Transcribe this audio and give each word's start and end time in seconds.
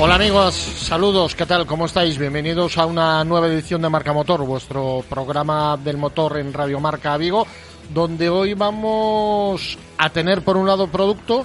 Hola 0.00 0.14
amigos, 0.14 0.54
saludos, 0.54 1.34
¿qué 1.34 1.44
tal? 1.44 1.66
¿Cómo 1.66 1.86
estáis? 1.86 2.18
Bienvenidos 2.18 2.78
a 2.78 2.86
una 2.86 3.24
nueva 3.24 3.48
edición 3.48 3.82
de 3.82 3.88
Marca 3.88 4.12
Motor, 4.12 4.46
vuestro 4.46 5.04
programa 5.08 5.76
del 5.76 5.96
motor 5.96 6.38
en 6.38 6.52
Radio 6.52 6.78
Marca 6.78 7.16
Vigo, 7.16 7.44
donde 7.92 8.28
hoy 8.28 8.54
vamos 8.54 9.76
a 9.98 10.08
tener 10.10 10.42
por 10.42 10.56
un 10.56 10.68
lado 10.68 10.86
producto, 10.86 11.44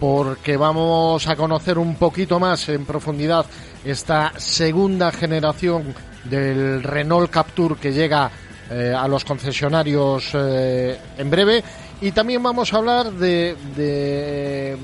porque 0.00 0.56
vamos 0.56 1.28
a 1.28 1.36
conocer 1.36 1.76
un 1.76 1.96
poquito 1.96 2.40
más 2.40 2.70
en 2.70 2.86
profundidad 2.86 3.44
esta 3.84 4.32
segunda 4.38 5.12
generación 5.12 5.94
del 6.24 6.82
Renault 6.82 7.30
Captur 7.30 7.76
que 7.76 7.92
llega 7.92 8.30
eh, 8.70 8.94
a 8.96 9.06
los 9.08 9.26
concesionarios 9.26 10.30
eh, 10.32 10.98
en 11.18 11.28
breve 11.28 11.62
y 12.00 12.12
también 12.12 12.42
vamos 12.42 12.72
a 12.72 12.78
hablar 12.78 13.12
de, 13.12 13.54
de 13.76 14.78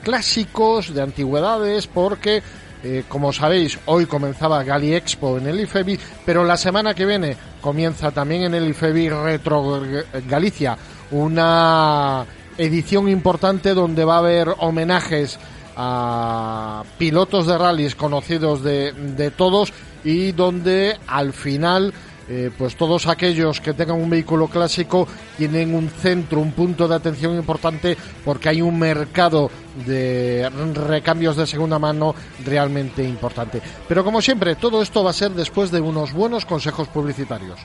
clásicos, 0.00 0.92
de 0.92 1.02
antigüedades, 1.02 1.86
porque, 1.86 2.42
eh, 2.82 3.04
como 3.08 3.32
sabéis, 3.32 3.78
hoy 3.86 4.06
comenzaba 4.06 4.64
Gali 4.64 4.94
Expo 4.94 5.38
en 5.38 5.46
el 5.46 5.60
IFEBI, 5.60 5.98
pero 6.24 6.44
la 6.44 6.56
semana 6.56 6.94
que 6.94 7.06
viene 7.06 7.36
comienza 7.60 8.10
también 8.10 8.42
en 8.42 8.54
el 8.54 8.68
IFEBI 8.68 9.10
Retro 9.10 9.80
Galicia 10.28 10.76
una 11.10 12.24
edición 12.56 13.08
importante 13.08 13.74
donde 13.74 14.04
va 14.04 14.16
a 14.16 14.18
haber 14.18 14.54
homenajes 14.58 15.38
a 15.76 16.84
pilotos 16.98 17.46
de 17.46 17.58
rallies 17.58 17.94
conocidos 17.94 18.62
de, 18.62 18.92
de 18.92 19.30
todos 19.30 19.72
y 20.04 20.32
donde 20.32 20.98
al 21.06 21.32
final 21.32 21.92
eh, 22.32 22.48
pues 22.56 22.76
todos 22.76 23.08
aquellos 23.08 23.60
que 23.60 23.74
tengan 23.74 24.00
un 24.00 24.08
vehículo 24.08 24.46
clásico 24.46 25.08
tienen 25.36 25.74
un 25.74 25.88
centro, 25.90 26.38
un 26.38 26.52
punto 26.52 26.86
de 26.86 26.94
atención 26.94 27.34
importante 27.34 27.96
porque 28.24 28.48
hay 28.48 28.62
un 28.62 28.78
mercado 28.78 29.50
de 29.84 30.48
recambios 30.74 31.34
de 31.34 31.48
segunda 31.48 31.80
mano 31.80 32.14
realmente 32.44 33.02
importante. 33.02 33.60
Pero 33.88 34.04
como 34.04 34.22
siempre, 34.22 34.54
todo 34.54 34.80
esto 34.80 35.02
va 35.02 35.10
a 35.10 35.14
ser 35.14 35.32
después 35.32 35.72
de 35.72 35.80
unos 35.80 36.12
buenos 36.12 36.44
consejos 36.44 36.86
publicitarios. 36.86 37.58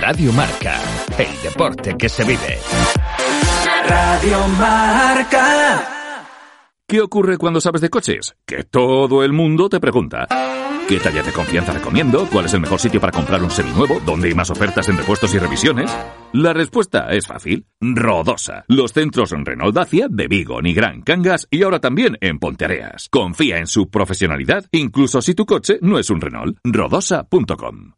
Radio 0.00 0.32
Marca, 0.32 0.80
el 1.18 1.42
deporte 1.42 1.96
que 1.98 2.08
se 2.08 2.24
vive. 2.24 2.58
Radio 3.86 4.48
Marca. 4.58 5.92
¿Qué 6.88 7.02
ocurre 7.02 7.36
cuando 7.36 7.60
sabes 7.60 7.82
de 7.82 7.90
coches? 7.90 8.36
Que 8.46 8.64
todo 8.64 9.22
el 9.22 9.34
mundo 9.34 9.68
te 9.68 9.80
pregunta. 9.80 10.26
¿Qué 10.88 11.00
talla 11.00 11.20
de 11.20 11.32
confianza 11.32 11.72
recomiendo? 11.72 12.28
¿Cuál 12.30 12.46
es 12.46 12.54
el 12.54 12.60
mejor 12.60 12.78
sitio 12.78 13.00
para 13.00 13.12
comprar 13.12 13.42
un 13.42 13.50
seminuevo? 13.50 13.98
¿Dónde 14.06 14.28
hay 14.28 14.34
más 14.34 14.50
ofertas 14.50 14.88
en 14.88 14.96
repuestos 14.96 15.34
y 15.34 15.38
revisiones? 15.38 15.90
La 16.32 16.52
respuesta 16.52 17.12
es 17.12 17.26
fácil. 17.26 17.66
Rodosa. 17.80 18.64
Los 18.68 18.92
centros 18.92 19.32
Renault 19.32 19.74
Dacia 19.74 20.06
de 20.08 20.28
Vigo, 20.28 20.62
Nigrán, 20.62 21.02
Cangas 21.02 21.48
y 21.50 21.64
ahora 21.64 21.80
también 21.80 22.16
en 22.20 22.38
Ponteareas. 22.38 23.08
Confía 23.10 23.58
en 23.58 23.66
su 23.66 23.90
profesionalidad, 23.90 24.66
incluso 24.70 25.20
si 25.22 25.34
tu 25.34 25.44
coche 25.44 25.80
no 25.82 25.98
es 25.98 26.08
un 26.08 26.20
Renault. 26.20 26.56
Rodosa.com. 26.62 27.94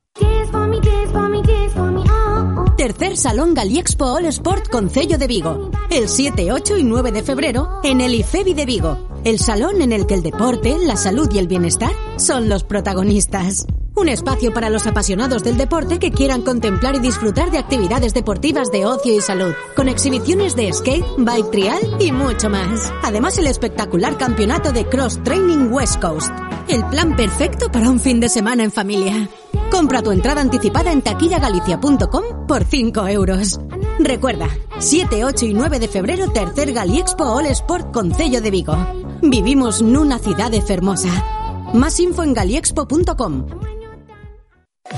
Tercer 2.79 3.17
Salón 3.17 3.55
Galiexpo 3.55 4.05
All 4.05 4.27
Sport 4.27 4.69
Concello 4.69 5.19
de 5.19 5.27
Vigo. 5.27 5.73
El 5.91 6.09
7, 6.09 6.53
8 6.53 6.77
y 6.79 6.85
9 6.85 7.11
de 7.11 7.25
febrero 7.25 7.81
en 7.83 8.01
el 8.01 8.15
IFEBI 8.15 8.55
de 8.55 8.67
Vigo. 8.67 9.09
El 9.25 9.41
salón 9.41 9.83
en 9.83 9.91
el 9.91 10.07
que 10.07 10.15
el 10.15 10.23
deporte, 10.23 10.77
la 10.79 10.97
salud 10.97 11.29
y 11.33 11.39
el 11.39 11.49
bienestar 11.49 11.91
son 12.19 12.49
los 12.49 12.63
protagonistas. 12.63 13.67
Un 13.97 14.09
espacio 14.09 14.55
para 14.55 14.71
los 14.71 14.87
apasionados 14.87 15.43
del 15.43 15.57
deporte 15.57 15.99
que 15.99 16.13
quieran 16.13 16.43
contemplar 16.43 16.95
y 16.95 17.01
disfrutar 17.01 17.51
de 17.51 17.59
actividades 17.59 18.15
deportivas 18.15 18.71
de 18.71 18.87
ocio 18.87 19.13
y 19.13 19.21
salud, 19.21 19.55
con 19.75 19.89
exhibiciones 19.89 20.55
de 20.55 20.73
skate, 20.73 21.05
bike 21.19 21.51
trial 21.51 21.97
y 21.99 22.13
mucho 22.13 22.49
más. 22.49 22.93
Además, 23.03 23.39
el 23.39 23.49
espectacular 23.49 24.17
campeonato 24.17 24.71
de 24.71 24.85
Cross 24.85 25.25
Training 25.25 25.73
West 25.73 26.01
Coast. 26.01 26.31
El 26.69 26.85
plan 26.85 27.17
perfecto 27.17 27.73
para 27.73 27.91
un 27.91 27.99
fin 27.99 28.21
de 28.21 28.29
semana 28.29 28.63
en 28.63 28.71
familia. 28.71 29.29
Compra 29.71 30.03
tu 30.03 30.11
entrada 30.11 30.41
anticipada 30.41 30.91
en 30.93 31.03
taquillagalicia.com 31.03 32.47
por 32.47 32.65
5 32.65 33.09
euros. 33.09 33.61
Recuerda, 33.99 34.49
7, 34.79 35.25
8 35.25 35.47
y 35.47 35.55
9 35.55 35.79
de 35.79 35.89
febrero, 35.89 36.31
tercer 36.31 36.73
Galiexpo 36.73 37.25
All 37.25 37.47
Sport 37.47 37.93
Concello 37.93 38.41
de 38.41 38.51
Vigo. 38.51 38.77
Vivimos 39.23 39.83
nunha 39.83 40.19
cidade 40.19 40.63
fermosa. 40.63 41.11
Más 41.75 42.01
info 42.01 42.23
en 42.23 42.33
galiexpo.com. 42.33 43.68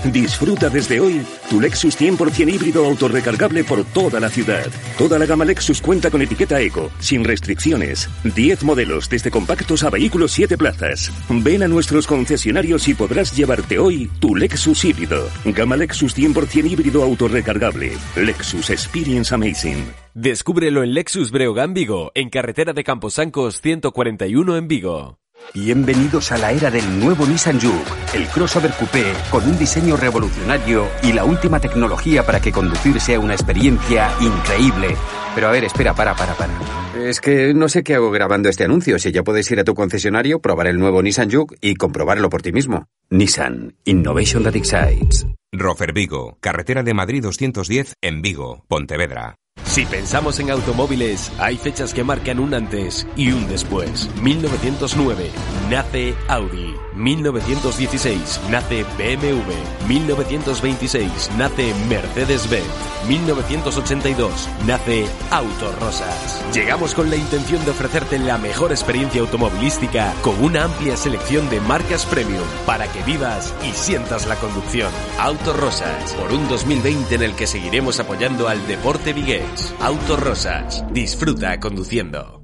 Disfruta 0.05 0.71
desde 0.71 1.01
hoy 1.01 1.27
tu 1.49 1.61
Lexus 1.61 2.01
100% 2.01 2.53
híbrido 2.53 2.87
autorrecargable 2.87 3.65
por 3.65 3.85
toda 3.85 4.21
la 4.21 4.29
ciudad. 4.29 4.67
Toda 4.97 5.19
la 5.19 5.27
gama 5.27 5.45
Lexus 5.45 5.81
cuenta 5.83 6.11
con 6.11 6.23
etiqueta 6.23 6.61
Eco, 6.61 6.91
sin 7.01 7.25
restricciones. 7.25 8.09
10 8.25 8.63
modelos, 8.63 9.09
desde 9.09 9.31
compactos 9.31 9.83
a 9.85 9.91
vehículos 9.91 10.33
7 10.33 10.57
plazas. 10.57 11.13
Ven 11.29 11.63
a 11.63 11.69
nuestros 11.69 12.07
concesionarios 12.07 12.89
y 12.89 12.95
podrás 12.95 13.37
llevarte 13.37 13.79
hoy 13.79 14.11
tu 14.21 14.35
Lexus 14.35 14.85
híbrido. 14.85 15.29
Gama 15.45 15.77
Lexus 15.77 16.17
100% 16.17 16.71
híbrido 16.71 17.03
autorrecargable. 17.03 17.93
Lexus 18.17 18.71
Experience 18.71 19.35
Amazing. 19.35 19.85
Descúbrelo 20.15 20.83
en 20.83 20.95
Lexus 20.95 21.31
Breogán 21.31 21.75
Vigo, 21.75 22.11
en 22.15 22.31
carretera 22.31 22.73
de 22.73 22.85
Camposancos 22.85 23.61
141 23.61 24.57
en 24.57 24.69
Vigo. 24.69 25.21
Bienvenidos 25.53 26.31
a 26.31 26.39
la 26.39 26.53
era 26.53 26.71
del 26.71 27.01
nuevo 27.01 27.27
Nissan 27.27 27.61
Juke, 27.61 27.91
el 28.15 28.27
crossover 28.29 28.71
coupé 28.73 29.13
con 29.31 29.45
un 29.45 29.59
diseño 29.59 29.97
revolucionario 29.97 30.87
y 31.03 31.13
la 31.13 31.25
última 31.25 31.59
tecnología 31.59 32.25
para 32.25 32.41
que 32.41 32.53
conducir 32.53 33.01
sea 33.01 33.19
una 33.19 33.35
experiencia 33.35 34.11
increíble. 34.21 34.97
Pero 35.35 35.49
a 35.49 35.51
ver, 35.51 35.65
espera, 35.65 35.93
para, 35.95 36.15
para, 36.15 36.35
para. 36.35 36.53
Es 36.97 37.21
que 37.21 37.53
no 37.53 37.69
sé 37.69 37.83
qué 37.83 37.97
hago 37.97 38.11
grabando 38.11 38.49
este 38.49 38.65
anuncio. 38.65 38.99
Si 38.99 39.11
ya 39.11 39.23
puedes 39.23 39.51
ir 39.51 39.59
a 39.59 39.65
tu 39.65 39.75
concesionario, 39.75 40.41
probar 40.41 40.69
el 40.69 40.79
nuevo 40.79 41.03
Nissan 41.03 41.31
Juke 41.31 41.57
y 41.61 41.75
comprobarlo 41.75 42.31
por 42.31 42.43
ti 42.43 42.53
mismo. 42.53 42.87
Nissan, 43.11 43.75
Innovation 43.85 44.45
that 44.45 44.55
excites. 44.55 45.27
Rofer 45.53 45.93
Vigo, 45.93 46.39
carretera 46.41 46.85
de 46.85 46.95
Madrid 46.95 47.23
210 47.23 47.95
en 48.01 48.23
Vigo, 48.23 48.65
Pontevedra. 48.69 49.35
Si 49.65 49.85
pensamos 49.87 50.41
en 50.41 50.51
automóviles, 50.51 51.31
hay 51.39 51.57
fechas 51.57 51.95
que 51.95 52.03
marcan 52.03 52.41
un 52.41 52.55
antes 52.55 53.07
y 53.17 53.31
un 53.31 53.47
después. 53.49 54.09
1909 54.21 55.31
nace 55.69 56.15
Audi. 56.29 56.75
1916 56.97 58.41
nace 58.51 58.85
BMW. 58.99 59.89
1926 59.89 61.31
nace 61.39 61.73
Mercedes-Benz. 61.89 62.67
1982 63.09 64.49
nace 64.67 65.07
Autorosas. 65.31 66.43
Llegamos 66.53 66.95
con 66.95 67.09
la 67.09 67.17
intención 67.17 67.65
de 67.65 67.71
ofrecerte 67.71 68.19
la 68.19 68.39
mejor 68.39 68.73
experiencia 68.73 69.21
automovilística 69.21 70.13
con 70.23 70.43
una 70.43 70.65
amplia 70.65 70.97
selección 70.97 71.49
de 71.49 71.61
marcas 71.61 72.05
premium 72.07 72.45
para 72.67 72.91
que 72.93 73.03
vivas 73.05 73.55
y 73.69 73.73
sientas 73.73 74.27
la 74.27 74.37
conducción. 74.37 74.91
Autorosas, 75.19 76.13
por 76.15 76.33
un 76.33 76.49
2020 76.49 77.15
en 77.15 77.23
el 77.23 77.35
que 77.35 77.47
seguiremos 77.47 78.01
apoyando 78.01 78.49
al 78.49 78.67
deporte 78.67 79.13
vigués. 79.13 79.50
Autorosas, 79.81 80.85
disfruta 80.93 81.59
conduciendo. 81.59 82.43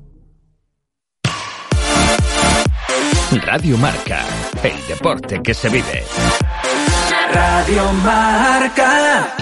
Radio 3.44 3.76
Marca, 3.78 4.24
el 4.62 4.86
deporte 4.88 5.42
que 5.42 5.52
se 5.52 5.68
vive. 5.68 6.04
Radio 7.32 7.92
Marca. 7.92 9.34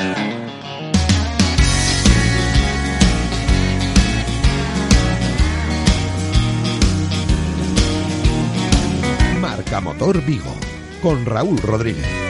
Marca 9.40 9.80
Motor 9.80 10.24
Vigo 10.24 10.54
con 11.00 11.24
Raúl 11.24 11.58
Rodríguez. 11.58 12.24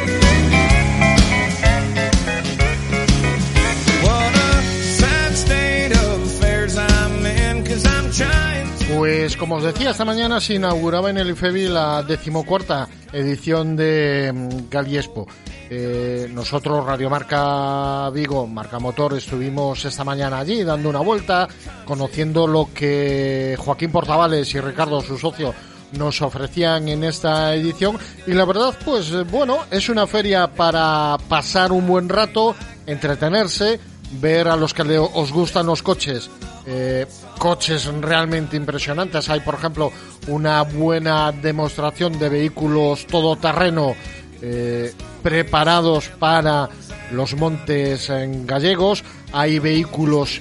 Pues 8.97 9.37
como 9.37 9.57
os 9.57 9.65
decía, 9.65 9.91
esta 9.91 10.05
mañana 10.05 10.41
se 10.41 10.55
inauguraba 10.55 11.11
en 11.11 11.19
el 11.19 11.31
IFEBI 11.31 11.69
la 11.69 12.03
decimocuarta 12.03 12.89
edición 13.13 13.77
de 13.77 14.31
mm, 14.33 14.71
Galiespo. 14.71 15.27
Eh, 15.71 16.29
nosotros, 16.31 16.85
Radiomarca 16.85 18.11
Vigo, 18.11 18.47
Marca 18.47 18.79
Motor, 18.79 19.15
estuvimos 19.15 19.85
esta 19.85 20.05
mañana 20.05 20.39
allí 20.39 20.63
dando 20.63 20.91
una 20.91 21.01
vuelta, 21.01 21.49
conociendo 21.85 22.47
lo 22.47 22.69
que 22.75 23.57
Joaquín 23.59 23.91
Portavales 23.91 24.55
y 24.55 24.61
Ricardo, 24.61 25.01
su 25.01 25.17
socio, 25.17 25.55
nos 25.93 26.21
ofrecían 26.23 26.89
en 26.89 27.05
esta 27.05 27.55
edición. 27.55 27.99
Y 28.27 28.33
la 28.33 28.45
verdad, 28.45 28.77
pues 28.85 29.11
eh, 29.11 29.23
bueno, 29.23 29.61
es 29.71 29.89
una 29.89 30.07
feria 30.07 30.49
para 30.49 31.17
pasar 31.29 31.73
un 31.73 31.87
buen 31.87 32.09
rato, 32.09 32.55
entretenerse, 32.87 33.81
ver 34.21 34.49
a 34.49 34.57
los 34.57 34.75
que 34.75 34.99
os 34.99 35.33
gustan 35.33 35.67
los 35.67 35.83
coches. 35.83 36.31
eh, 36.67 37.07
coches 37.39 37.85
realmente 38.01 38.57
impresionantes. 38.57 39.29
Hay, 39.29 39.41
por 39.41 39.55
ejemplo, 39.55 39.93
una 40.29 40.63
buena 40.63 41.31
demostración 41.31 42.19
de 42.19 42.29
vehículos 42.29 43.07
todoterreno 43.07 43.95
eh, 44.41 44.93
preparados 45.23 46.09
para 46.09 46.69
los 47.13 47.35
montes 47.37 48.09
en 48.11 48.47
gallegos. 48.47 49.05
Hay 49.33 49.59
vehículos 49.59 50.41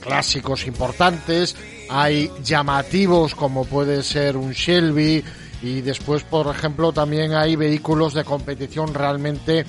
clásicos 0.00 0.66
importantes, 0.66 1.56
hay 1.90 2.30
llamativos 2.42 3.34
como 3.34 3.64
puede 3.64 4.02
ser 4.02 4.36
un 4.36 4.52
Shelby 4.52 5.22
y 5.60 5.80
después, 5.80 6.22
por 6.22 6.46
ejemplo, 6.54 6.92
también 6.92 7.34
hay 7.34 7.56
vehículos 7.56 8.14
de 8.14 8.24
competición 8.24 8.94
realmente 8.94 9.64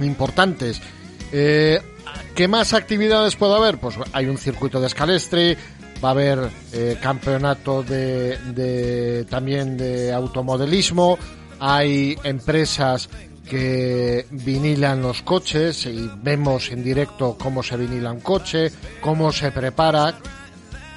importantes. 0.00 0.80
Eh, 1.32 1.80
¿Qué 2.34 2.48
más 2.48 2.72
actividades 2.74 3.36
puede 3.36 3.54
haber? 3.56 3.78
Pues 3.78 3.96
hay 4.12 4.26
un 4.26 4.38
circuito 4.38 4.80
de 4.80 4.86
escalestre, 4.88 5.56
va 6.04 6.08
a 6.08 6.12
haber 6.12 6.50
eh, 6.72 6.96
campeonato 7.00 7.82
de, 7.82 8.36
de- 8.54 9.24
también 9.28 9.76
de 9.76 10.12
automodelismo, 10.12 11.18
hay 11.58 12.16
empresas 12.24 13.08
que 13.48 14.26
vinilan 14.30 15.00
los 15.02 15.22
coches 15.22 15.86
y 15.86 16.10
vemos 16.22 16.70
en 16.70 16.82
directo 16.82 17.36
cómo 17.40 17.62
se 17.62 17.76
vinila 17.76 18.10
un 18.12 18.20
coche, 18.20 18.72
cómo 19.00 19.32
se 19.32 19.52
prepara 19.52 20.18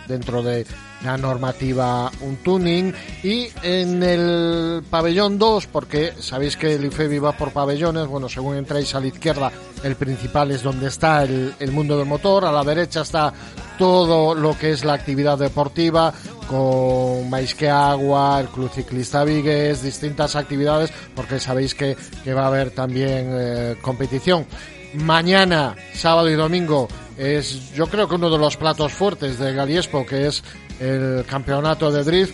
dentro 0.08 0.42
de 0.42 0.66
la 1.04 1.18
normativa 1.18 2.12
un 2.22 2.38
tuning. 2.38 2.94
Y 3.24 3.48
en 3.64 4.04
el 4.04 4.84
pabellón 4.90 5.38
2 5.38 5.68
porque 5.68 6.14
sabéis 6.20 6.58
que 6.58 6.76
el 6.76 6.86
IFEBI 6.86 7.20
va 7.20 7.32
por 7.34 7.52
pabellones 7.52 8.08
bueno 8.08 8.30
según 8.30 8.56
entráis 8.56 8.94
a 8.96 9.00
la 9.00 9.08
izquierda 9.08 9.52
el 9.84 9.96
principal 9.96 10.52
es 10.52 10.64
donde 10.64 10.88
está 10.88 11.24
el, 11.24 11.54
el 11.60 11.72
mundo 11.72 11.98
del 11.98 12.08
motor. 12.08 12.46
A 12.46 12.52
la 12.52 12.64
derecha 12.64 13.02
está 13.02 13.34
todo 13.78 14.36
lo 14.36 14.58
que 14.58 14.72
es 14.72 14.84
la 14.84 14.94
actividad 14.94 15.38
deportiva 15.38 16.14
con 16.48 17.30
Mais 17.30 17.54
que 17.54 17.70
Agua, 17.70 18.40
el 18.42 18.48
Club 18.48 18.72
Ciclista 18.72 19.24
Vigues, 19.24 19.84
distintas 19.84 20.36
actividades 20.36 20.92
porque 21.16 21.40
sabéis 21.40 21.76
que, 21.76 21.96
que 22.24 22.34
va 22.34 22.44
a 22.44 22.48
haber 22.48 22.72
también 22.72 23.30
eh, 23.32 23.76
competición 23.82 24.46
mañana, 24.94 25.76
sábado 25.94 26.30
y 26.30 26.36
domingo 26.36 26.88
es 27.18 27.74
yo 27.74 27.88
creo 27.88 28.08
que 28.08 28.16
uno 28.16 28.30
de 28.30 28.38
los 28.38 28.56
platos 28.58 28.94
fuertes 28.94 29.38
de 29.38 29.54
Galiespo 29.54 30.06
que 30.06 30.28
es 30.28 30.44
el 30.80 31.26
campeonato 31.28 31.92
de 31.92 32.04
drift 32.04 32.34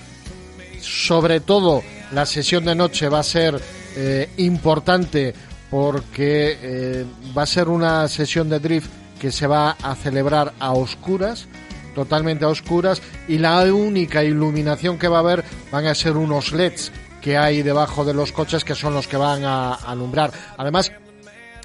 sobre 0.80 1.40
todo 1.40 1.82
la 2.12 2.26
sesión 2.26 2.66
de 2.66 2.76
noche 2.76 3.10
va 3.10 3.20
a 3.20 3.24
ser 3.24 3.60
eh, 3.96 4.30
importante 4.38 5.34
porque 5.72 6.58
eh, 6.62 7.06
va 7.36 7.44
a 7.44 7.48
ser 7.48 7.68
una 7.68 8.08
sesión 8.08 8.48
de 8.48 8.60
drift 8.60 8.90
que 9.20 9.32
se 9.32 9.48
va 9.48 9.72
a 9.82 9.96
celebrar 9.96 10.54
a 10.60 10.74
oscuras 10.74 11.48
totalmente 11.96 12.46
a 12.46 12.50
oscuras 12.50 13.02
y 13.28 13.40
la 13.40 13.64
única 13.74 14.24
iluminación 14.24 15.00
que 15.00 15.08
va 15.08 15.18
a 15.18 15.22
haber 15.22 15.44
van 15.72 15.88
a 15.88 15.96
ser 15.96 16.16
unos 16.16 16.52
LEDs 16.52 16.92
que 17.22 17.38
hay 17.40 17.64
debajo 17.64 18.06
de 18.06 18.14
los 18.14 18.32
coches 18.32 18.64
que 18.64 18.76
son 18.76 18.94
los 18.94 19.08
que 19.08 19.18
van 19.18 19.44
a 19.46 19.74
alumbrar. 19.74 20.32
Además 20.58 20.92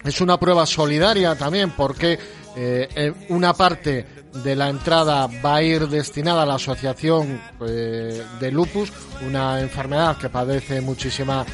es 0.05 0.21
una 0.21 0.39
prueba 0.39 0.67
solidaria 0.67 1.35
también 1.35 1.73
porque 1.73 2.19
eh, 2.57 2.89
eh, 2.95 3.13
una 3.29 3.55
parte 3.55 4.07
de 4.43 4.57
la 4.57 4.69
entrada 4.69 5.29
va 5.45 5.57
a 5.57 5.63
ir 5.63 5.89
destinada 5.89 6.43
a 6.43 6.47
la 6.47 6.55
asociación 6.55 7.41
eh, 7.67 8.23
de 8.39 8.51
lupus, 8.53 8.93
una 9.27 9.61
enfermedad 9.61 10.17
que 10.17 10.29
padece 10.29 10.81
muchísima 10.81 11.45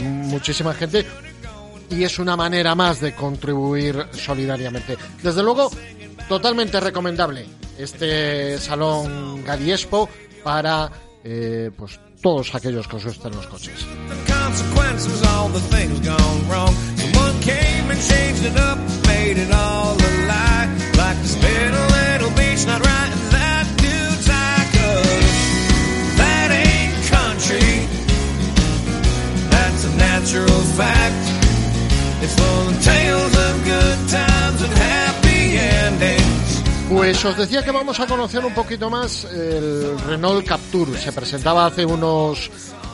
muchísima 0.00 0.72
gente 0.72 1.04
y 1.90 2.04
es 2.04 2.18
una 2.18 2.36
manera 2.36 2.74
más 2.74 3.02
de 3.02 3.14
contribuir 3.14 4.06
solidariamente. 4.12 4.96
Desde 5.22 5.42
luego, 5.42 5.70
totalmente 6.26 6.80
recomendable 6.80 7.44
este 7.78 8.58
salón 8.58 9.44
Galiespo 9.44 10.08
para 10.42 10.90
pues 11.76 12.00
todos 12.22 12.54
aquellos 12.54 12.88
que 12.88 12.96
os 12.96 13.04
gusten 13.04 13.32
los 13.32 13.46
coches. 13.46 13.86
Came 17.44 17.90
and 17.92 18.00
changed 18.00 18.44
it 18.44 18.56
up, 18.56 18.78
made 19.06 19.36
it 19.38 19.52
all 19.52 19.94
a 19.94 20.10
lie. 20.26 20.68
Like 20.96 21.18
to 21.22 21.28
spin 21.28 21.70
a 21.74 21.86
little 21.98 22.30
beach, 22.30 22.64
right 22.66 23.12
in 23.12 23.22
that 23.36 23.66
new 23.84 24.06
tie, 24.24 24.66
'cause 24.72 26.16
that 26.16 26.50
ain't 26.50 26.94
country. 27.10 27.86
That's 29.50 29.84
a 29.84 29.92
natural 29.96 30.60
fact. 30.76 31.24
It's 32.22 32.34
full 32.34 32.68
of 32.68 32.82
tales 32.82 33.34
of 33.46 33.54
good 33.64 33.98
times 34.08 34.60
and 34.62 34.74
happy 34.74 35.58
endings. 35.58 36.62
Pues 36.88 37.24
os 37.24 37.36
decía 37.36 37.62
que 37.62 37.70
vamos 37.70 38.00
a 38.00 38.06
conocer 38.06 38.44
un 38.44 38.54
poquito 38.54 38.88
más 38.88 39.24
el 39.24 39.98
Renault 40.06 40.46
Captur. 40.46 40.96
Se 40.96 41.12
presentaba 41.12 41.66
hace 41.66 41.84
unos, 41.84 42.50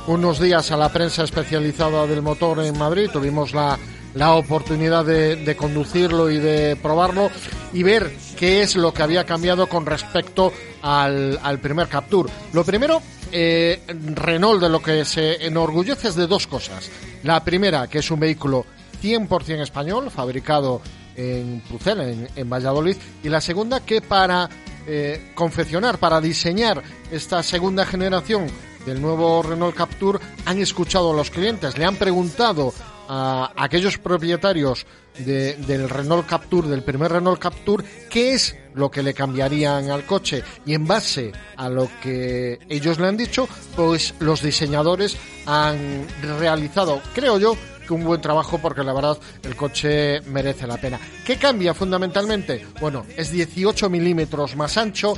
unos 0.06 0.40
días 0.40 0.70
a 0.72 0.76
la 0.76 0.88
prensa 0.88 1.22
especializada 1.22 2.06
del 2.06 2.22
motor 2.22 2.60
en 2.60 2.76
Madrid. 2.78 3.10
Tuvimos 3.12 3.52
la, 3.52 3.78
la 4.14 4.34
oportunidad 4.34 5.04
de, 5.04 5.36
de 5.36 5.56
conducirlo 5.56 6.30
y 6.30 6.38
de 6.38 6.76
probarlo 6.76 7.30
y 7.72 7.82
ver 7.82 8.12
qué 8.36 8.62
es 8.62 8.76
lo 8.76 8.92
que 8.92 9.02
había 9.02 9.24
cambiado 9.24 9.66
con 9.66 9.86
respecto 9.86 10.52
al, 10.82 11.38
al 11.42 11.58
primer 11.58 11.88
Captur. 11.88 12.28
Lo 12.52 12.64
primero, 12.64 13.02
eh, 13.32 13.80
Renault 14.14 14.60
de 14.60 14.68
lo 14.68 14.82
que 14.82 15.04
se 15.04 15.46
enorgullece 15.46 16.08
es 16.08 16.14
de 16.16 16.26
dos 16.26 16.46
cosas. 16.46 16.90
La 17.22 17.44
primera, 17.44 17.86
que 17.86 17.98
es 17.98 18.10
un 18.10 18.20
vehículo 18.20 18.64
100% 19.02 19.62
español, 19.62 20.10
fabricado 20.10 20.80
en 21.16 21.60
Pucela, 21.60 22.04
en, 22.08 22.50
Valladolid, 22.50 22.96
y 23.22 23.28
la 23.28 23.40
segunda 23.40 23.80
que 23.80 24.00
para 24.00 24.48
eh, 24.86 25.32
confeccionar, 25.34 25.98
para 25.98 26.20
diseñar 26.20 26.82
esta 27.10 27.42
segunda 27.42 27.84
generación 27.84 28.46
del 28.86 29.00
nuevo 29.02 29.42
Renault 29.42 29.76
Captur 29.76 30.20
han 30.46 30.58
escuchado 30.58 31.12
a 31.12 31.16
los 31.16 31.30
clientes, 31.30 31.76
le 31.76 31.84
han 31.84 31.96
preguntado 31.96 32.72
a 33.12 33.52
aquellos 33.56 33.98
propietarios 33.98 34.86
de- 35.18 35.54
del 35.56 35.88
Renault 35.88 36.26
Captur, 36.28 36.68
del 36.68 36.84
primer 36.84 37.10
Renault 37.10 37.40
Captur, 37.40 37.82
qué 38.08 38.34
es 38.34 38.54
lo 38.74 38.88
que 38.88 39.02
le 39.02 39.12
cambiarían 39.14 39.90
al 39.90 40.06
coche 40.06 40.44
y 40.64 40.74
en 40.74 40.86
base 40.86 41.32
a 41.56 41.68
lo 41.68 41.88
que 42.00 42.60
ellos 42.68 43.00
le 43.00 43.08
han 43.08 43.16
dicho, 43.16 43.48
pues 43.74 44.14
los 44.20 44.42
diseñadores 44.42 45.16
han 45.44 46.06
realizado, 46.38 47.02
creo 47.12 47.36
yo, 47.40 47.56
que 47.84 47.92
un 47.92 48.04
buen 48.04 48.20
trabajo 48.20 48.58
porque 48.58 48.84
la 48.84 48.92
verdad 48.92 49.18
el 49.42 49.56
coche 49.56 50.20
merece 50.20 50.68
la 50.68 50.76
pena. 50.76 51.00
¿Qué 51.26 51.36
cambia 51.36 51.74
fundamentalmente? 51.74 52.64
Bueno, 52.80 53.04
es 53.16 53.32
18 53.32 53.90
milímetros 53.90 54.54
más 54.54 54.76
ancho, 54.76 55.14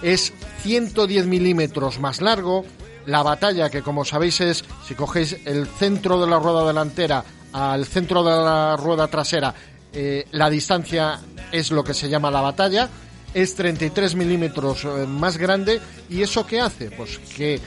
es 0.00 0.32
110 0.62 1.26
milímetros 1.26 1.98
más 1.98 2.20
largo. 2.20 2.64
La 3.06 3.22
batalla, 3.22 3.70
que 3.70 3.82
como 3.82 4.04
sabéis 4.04 4.40
es, 4.40 4.64
si 4.86 4.94
cogéis 4.94 5.36
el 5.44 5.66
centro 5.66 6.20
de 6.20 6.28
la 6.28 6.38
rueda 6.38 6.66
delantera 6.66 7.24
al 7.52 7.84
centro 7.84 8.22
de 8.22 8.30
la 8.30 8.76
rueda 8.76 9.08
trasera, 9.08 9.54
eh, 9.92 10.26
la 10.30 10.48
distancia 10.48 11.20
es 11.50 11.70
lo 11.70 11.84
que 11.84 11.94
se 11.94 12.08
llama 12.08 12.30
la 12.30 12.40
batalla, 12.40 12.88
es 13.34 13.54
33 13.54 14.14
milímetros 14.14 14.84
eh, 14.84 15.06
más 15.06 15.36
grande. 15.36 15.80
¿Y 16.08 16.22
eso 16.22 16.46
qué 16.46 16.60
hace? 16.60 16.90
Pues 16.90 17.18
que 17.18 17.60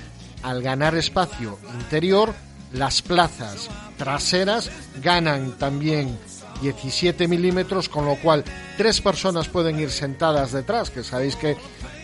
al 0.44 0.62
ganar 0.62 0.96
espacio 0.96 1.60
interior, 1.80 2.34
las 2.74 3.01
plazas 3.01 3.70
traseras 3.98 4.70
ganan 5.01 5.58
también 5.58 6.18
17 6.62 7.27
milímetros, 7.27 7.89
con 7.89 8.06
lo 8.06 8.15
cual 8.15 8.44
tres 8.77 9.01
personas 9.01 9.48
pueden 9.48 9.80
ir 9.80 9.92
sentadas 9.92 10.51
detrás, 10.51 10.89
que 10.89 11.04
sabéis 11.04 11.36
que 11.36 11.58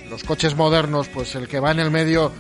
los 0.10 0.24
coches 0.24 0.56
modernos, 0.56 1.08
pues 1.08 1.36
el 1.36 1.48
que 1.48 1.60
va 1.60 1.72
en 1.72 1.80
el 1.80 1.92
medio, 1.92 2.32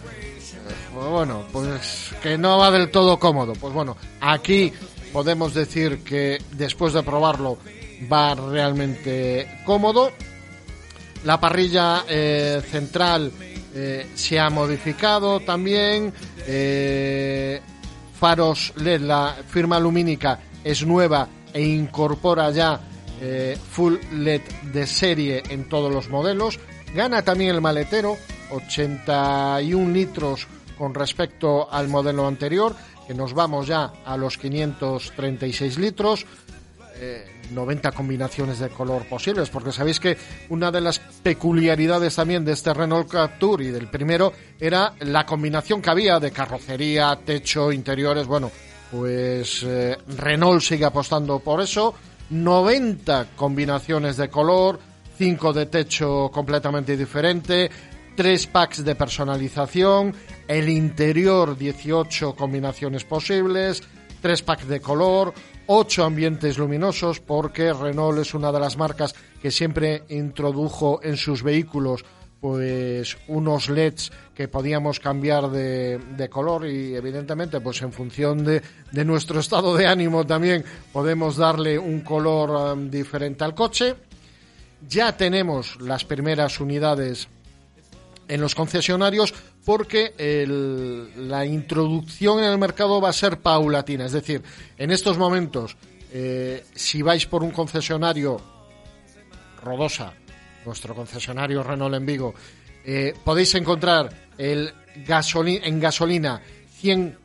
pues 0.93 1.07
bueno, 1.07 1.43
pues 1.51 2.11
que 2.21 2.37
no 2.37 2.57
va 2.57 2.71
del 2.71 2.91
todo 2.91 3.19
cómodo. 3.19 3.53
Pues 3.53 3.73
bueno, 3.73 3.97
aquí 4.19 4.71
podemos 5.13 5.53
decir 5.53 6.03
que 6.03 6.41
después 6.51 6.93
de 6.93 7.03
probarlo 7.03 7.57
va 8.11 8.35
realmente 8.35 9.59
cómodo. 9.65 10.11
La 11.23 11.39
parrilla 11.39 12.03
eh, 12.07 12.61
central 12.69 13.31
eh, 13.73 14.07
se 14.15 14.39
ha 14.39 14.49
modificado 14.49 15.39
también. 15.39 16.13
eh, 16.47 17.61
faros 18.21 18.73
LED, 18.75 19.01
la 19.01 19.35
firma 19.47 19.79
lumínica 19.79 20.39
es 20.63 20.85
nueva 20.85 21.27
e 21.51 21.63
incorpora 21.63 22.51
ya 22.51 22.79
eh, 23.19 23.57
full 23.71 23.95
LED 24.13 24.41
de 24.71 24.85
serie 24.85 25.41
en 25.49 25.67
todos 25.67 25.91
los 25.91 26.07
modelos. 26.09 26.59
Gana 26.93 27.23
también 27.23 27.55
el 27.55 27.61
maletero, 27.61 28.17
81 28.51 29.91
litros 29.91 30.47
con 30.81 30.95
respecto 30.95 31.71
al 31.71 31.89
modelo 31.89 32.25
anterior, 32.25 32.75
que 33.05 33.13
nos 33.13 33.35
vamos 33.35 33.67
ya 33.67 33.93
a 34.03 34.17
los 34.17 34.39
536 34.39 35.77
litros. 35.77 36.25
eh, 36.95 37.23
90 37.51 37.91
combinaciones 37.91 38.57
de 38.57 38.69
color 38.69 39.05
posibles, 39.07 39.51
porque 39.51 39.71
sabéis 39.71 39.99
que 39.99 40.17
una 40.49 40.71
de 40.71 40.81
las 40.81 40.97
peculiaridades 40.97 42.15
también 42.15 42.43
de 42.43 42.53
este 42.53 42.73
Renault 42.73 43.11
Captur 43.11 43.61
y 43.61 43.67
del 43.67 43.89
primero 43.89 44.33
era 44.59 44.93
la 45.01 45.23
combinación 45.23 45.83
que 45.83 45.91
había 45.91 46.19
de 46.19 46.31
carrocería, 46.31 47.15
techo, 47.23 47.71
interiores. 47.71 48.25
Bueno, 48.25 48.49
pues 48.89 49.61
eh, 49.63 49.95
Renault 50.17 50.63
sigue 50.63 50.85
apostando 50.85 51.37
por 51.39 51.61
eso. 51.61 51.93
90 52.31 53.27
combinaciones 53.35 54.17
de 54.17 54.29
color, 54.29 54.79
5 55.17 55.53
de 55.53 55.65
techo 55.67 56.31
completamente 56.33 56.97
diferente, 56.97 57.69
3 58.15 58.47
packs 58.47 58.83
de 58.83 58.95
personalización, 58.95 60.13
el 60.47 60.69
interior 60.69 61.57
18 61.57 62.35
combinaciones 62.35 63.03
posibles, 63.05 63.83
3 64.21 64.41
packs 64.41 64.67
de 64.67 64.81
color, 64.81 65.33
8 65.67 66.03
ambientes 66.03 66.57
luminosos 66.57 67.19
porque 67.19 67.73
Renault 67.73 68.19
es 68.19 68.33
una 68.33 68.51
de 68.51 68.59
las 68.59 68.77
marcas 68.77 69.15
que 69.41 69.51
siempre 69.51 70.03
introdujo 70.09 70.99
en 71.03 71.17
sus 71.17 71.43
vehículos 71.43 72.03
pues 72.41 73.17
unos 73.27 73.69
LEDs 73.69 74.11
que 74.33 74.47
podíamos 74.47 74.99
cambiar 74.99 75.51
de, 75.51 75.99
de 75.99 76.29
color 76.29 76.65
y 76.65 76.95
evidentemente 76.95 77.61
pues 77.61 77.81
en 77.83 77.93
función 77.93 78.43
de, 78.43 78.63
de 78.91 79.05
nuestro 79.05 79.39
estado 79.39 79.75
de 79.75 79.85
ánimo 79.85 80.25
también 80.25 80.65
podemos 80.91 81.37
darle 81.37 81.77
un 81.77 82.01
color 82.01 82.73
um, 82.73 82.89
diferente 82.89 83.43
al 83.43 83.53
coche. 83.53 83.95
Ya 84.89 85.15
tenemos 85.15 85.79
las 85.79 86.03
primeras 86.03 86.59
unidades 86.59 87.27
en 88.31 88.39
los 88.41 88.55
concesionarios 88.55 89.33
porque 89.65 90.13
el- 90.17 91.29
la 91.29 91.45
introducción 91.45 92.39
en 92.39 92.45
el 92.51 92.57
mercado 92.57 92.99
va 93.01 93.09
a 93.09 93.13
ser 93.13 93.39
paulatina. 93.39 94.05
Es 94.05 94.13
decir, 94.13 94.41
en 94.77 94.89
estos 94.91 95.17
momentos, 95.17 95.75
eh, 96.13 96.63
si 96.73 97.01
vais 97.01 97.25
por 97.25 97.43
un 97.43 97.51
concesionario 97.51 98.39
Rodosa, 99.63 100.13
nuestro 100.65 100.95
concesionario 100.95 101.61
Renault 101.63 101.95
en 101.95 102.05
Vigo, 102.05 102.33
eh, 102.85 103.13
podéis 103.23 103.53
encontrar 103.55 104.09
el 104.37 104.73
gasoli- 105.05 105.61
en 105.63 105.79
gasolina 105.79 106.41
100, 106.79 107.17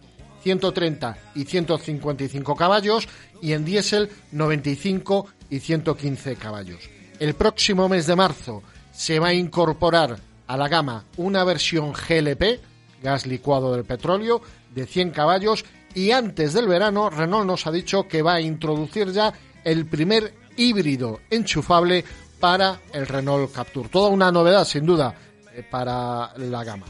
130 0.42 1.16
y 1.34 1.44
155 1.44 2.54
caballos 2.54 3.08
y 3.40 3.52
en 3.52 3.64
diésel 3.64 4.10
95 4.32 5.26
y 5.50 5.60
115 5.60 6.36
caballos. 6.36 6.80
El 7.18 7.34
próximo 7.34 7.88
mes 7.88 8.06
de 8.06 8.16
marzo 8.16 8.62
se 8.92 9.18
va 9.18 9.28
a 9.28 9.34
incorporar 9.34 10.18
a 10.46 10.56
la 10.56 10.68
gama 10.68 11.04
una 11.16 11.44
versión 11.44 11.92
GLP, 11.92 12.60
gas 13.02 13.26
licuado 13.26 13.72
del 13.74 13.84
petróleo, 13.84 14.40
de 14.74 14.86
100 14.86 15.10
caballos 15.10 15.64
y 15.94 16.10
antes 16.10 16.52
del 16.52 16.68
verano 16.68 17.08
Renault 17.10 17.46
nos 17.46 17.66
ha 17.66 17.72
dicho 17.72 18.06
que 18.06 18.22
va 18.22 18.34
a 18.34 18.40
introducir 18.40 19.10
ya 19.12 19.32
el 19.64 19.86
primer 19.86 20.34
híbrido 20.56 21.20
enchufable 21.30 22.04
para 22.38 22.80
el 22.92 23.06
Renault 23.06 23.52
Captur. 23.52 23.88
Toda 23.88 24.10
una 24.10 24.30
novedad, 24.30 24.64
sin 24.64 24.86
duda, 24.86 25.14
eh, 25.54 25.64
para 25.68 26.36
la 26.36 26.64
gama. 26.64 26.86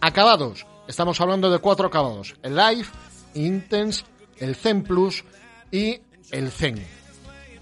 Acabados. 0.00 0.66
Estamos 0.88 1.20
hablando 1.20 1.50
de 1.50 1.58
cuatro 1.58 1.86
acabados. 1.86 2.34
El 2.42 2.56
Life, 2.56 2.92
Intense, 3.34 4.04
el 4.38 4.54
Zen 4.54 4.82
Plus 4.82 5.24
y 5.70 6.00
el 6.30 6.50
Zen. 6.50 6.84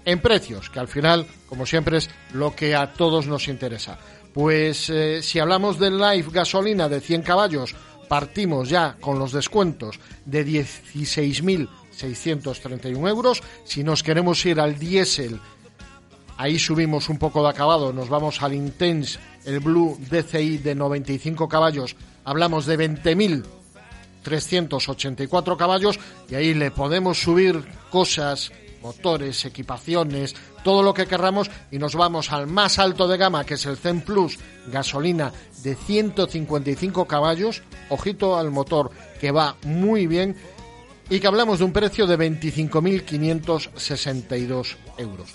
En 0.05 0.19
precios, 0.19 0.69
que 0.69 0.79
al 0.79 0.87
final, 0.89 1.25
como 1.47 1.65
siempre, 1.65 1.97
es 1.97 2.09
lo 2.33 2.53
que 2.55 2.75
a 2.75 2.93
todos 2.93 3.27
nos 3.27 3.47
interesa. 3.47 3.97
Pues 4.33 4.89
eh, 4.89 5.21
si 5.21 5.39
hablamos 5.39 5.79
del 5.79 5.99
Life 5.99 6.31
gasolina 6.31 6.89
de 6.89 6.99
100 6.99 7.21
caballos, 7.21 7.75
partimos 8.09 8.67
ya 8.69 8.97
con 8.99 9.19
los 9.19 9.31
descuentos 9.31 9.99
de 10.25 10.43
16.631 10.45 13.09
euros. 13.09 13.43
Si 13.63 13.83
nos 13.83 14.01
queremos 14.01 14.43
ir 14.45 14.59
al 14.59 14.79
diésel, 14.79 15.39
ahí 16.37 16.59
subimos 16.59 17.09
un 17.09 17.19
poco 17.19 17.43
de 17.43 17.49
acabado, 17.49 17.91
nos 17.93 18.09
vamos 18.09 18.41
al 18.41 18.53
Intense, 18.53 19.19
el 19.45 19.59
Blue 19.59 19.97
DCI 20.09 20.57
de 20.57 20.75
95 20.75 21.47
caballos, 21.47 21.95
hablamos 22.23 22.65
de 22.65 22.77
20.384 24.23 25.57
caballos 25.57 25.99
y 26.29 26.35
ahí 26.35 26.53
le 26.53 26.71
podemos 26.71 27.21
subir 27.21 27.61
cosas, 27.89 28.53
motores, 28.83 29.45
equipaciones, 29.45 30.35
todo 30.63 30.83
lo 30.83 30.93
que 30.93 31.07
querramos 31.07 31.49
y 31.71 31.79
nos 31.79 31.95
vamos 31.95 32.31
al 32.31 32.45
más 32.45 32.77
alto 32.77 33.07
de 33.07 33.17
gama 33.17 33.43
que 33.45 33.55
es 33.55 33.65
el 33.65 33.77
Zen 33.77 34.01
Plus, 34.01 34.37
gasolina 34.67 35.33
de 35.63 35.73
155 35.75 37.07
caballos, 37.07 37.63
ojito 37.89 38.37
al 38.37 38.51
motor 38.51 38.91
que 39.19 39.31
va 39.31 39.55
muy 39.63 40.05
bien 40.05 40.35
y 41.09 41.19
que 41.19 41.25
hablamos 41.27 41.57
de 41.59 41.65
un 41.65 41.73
precio 41.73 42.05
de 42.05 42.19
25.562 42.19 44.75
euros. 44.97 45.29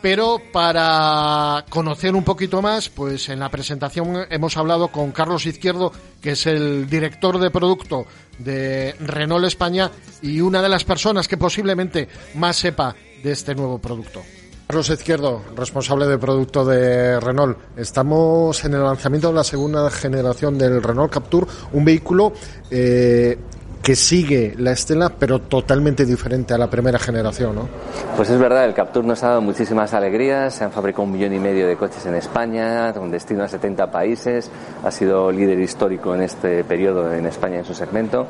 Pero 0.00 0.40
para 0.52 1.64
conocer 1.68 2.14
un 2.14 2.22
poquito 2.22 2.62
más, 2.62 2.88
pues 2.88 3.28
en 3.30 3.40
la 3.40 3.48
presentación 3.48 4.26
hemos 4.30 4.56
hablado 4.56 4.88
con 4.88 5.10
Carlos 5.10 5.44
Izquierdo, 5.46 5.92
que 6.20 6.32
es 6.32 6.46
el 6.46 6.88
director 6.88 7.38
de 7.38 7.50
producto 7.50 8.06
de 8.38 8.94
Renault 9.00 9.46
España 9.46 9.90
y 10.22 10.40
una 10.40 10.62
de 10.62 10.68
las 10.68 10.84
personas 10.84 11.26
que 11.26 11.36
posiblemente 11.36 12.08
más 12.34 12.56
sepa 12.56 12.94
de 13.22 13.32
este 13.32 13.54
nuevo 13.56 13.78
producto. 13.78 14.22
Carlos 14.68 14.90
Izquierdo, 14.90 15.42
responsable 15.56 16.06
de 16.06 16.18
producto 16.18 16.62
de 16.62 17.18
Renault. 17.18 17.58
Estamos 17.76 18.62
en 18.66 18.74
el 18.74 18.82
lanzamiento 18.82 19.28
de 19.28 19.34
la 19.34 19.42
segunda 19.42 19.90
generación 19.90 20.58
del 20.58 20.82
Renault 20.82 21.10
Captur, 21.10 21.48
un 21.72 21.84
vehículo 21.86 22.34
eh, 22.70 23.38
que 23.82 23.96
sigue 23.96 24.54
la 24.58 24.72
estela, 24.72 25.10
pero 25.18 25.40
totalmente 25.40 26.04
diferente 26.04 26.54
a 26.54 26.58
la 26.58 26.68
primera 26.68 26.98
generación, 26.98 27.54
¿no? 27.54 27.68
Pues 28.16 28.30
es 28.30 28.38
verdad, 28.38 28.64
el 28.64 28.74
Captur 28.74 29.04
nos 29.04 29.22
ha 29.22 29.28
dado 29.28 29.40
muchísimas 29.40 29.94
alegrías. 29.94 30.54
Se 30.54 30.64
han 30.64 30.72
fabricado 30.72 31.04
un 31.04 31.12
millón 31.12 31.32
y 31.34 31.38
medio 31.38 31.66
de 31.66 31.76
coches 31.76 32.04
en 32.06 32.14
España, 32.14 32.92
con 32.92 33.10
destino 33.10 33.44
a 33.44 33.48
70 33.48 33.90
países. 33.90 34.50
Ha 34.84 34.90
sido 34.90 35.30
líder 35.32 35.58
histórico 35.60 36.14
en 36.14 36.22
este 36.22 36.64
periodo 36.64 37.12
en 37.12 37.26
España 37.26 37.58
en 37.58 37.64
su 37.64 37.74
segmento. 37.74 38.26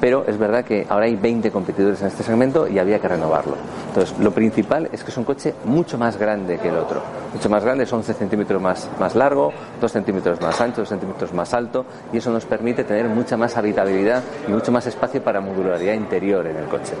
Pero 0.00 0.24
es 0.26 0.38
verdad 0.38 0.64
que 0.64 0.86
ahora 0.88 1.06
hay 1.06 1.16
20 1.16 1.50
competidores 1.50 2.00
en 2.00 2.08
este 2.08 2.22
segmento 2.22 2.68
y 2.68 2.78
había 2.78 2.98
que 2.98 3.08
renovarlo. 3.08 3.56
Entonces, 3.88 4.16
lo 4.18 4.30
principal 4.30 4.88
es 4.92 5.02
que 5.02 5.10
es 5.10 5.16
un 5.16 5.24
coche 5.24 5.54
mucho 5.64 5.98
más 5.98 6.18
grande 6.18 6.58
que 6.58 6.68
el 6.68 6.76
otro. 6.76 7.02
Mucho 7.34 7.48
más 7.48 7.64
grande, 7.64 7.84
es 7.84 7.92
11 7.92 8.14
centímetros 8.14 8.60
más, 8.62 8.88
más 8.98 9.14
largo, 9.14 9.52
2 9.80 9.92
centímetros 9.92 10.40
más 10.40 10.60
ancho, 10.60 10.82
2 10.82 10.88
centímetros 10.88 11.32
más 11.32 11.52
alto, 11.52 11.84
y 12.12 12.18
eso 12.18 12.30
nos 12.30 12.44
permite 12.44 12.84
tener 12.84 13.06
mucha 13.08 13.36
más 13.36 13.56
habitabilidad 13.56 14.22
y 14.46 14.50
mucho 14.50 14.72
más 14.72 14.86
espacio 14.86 15.22
para 15.22 15.40
modularidad 15.40 15.94
interior 15.94 16.46
en 16.46 16.56
el 16.56 16.66
coche. 16.66 16.94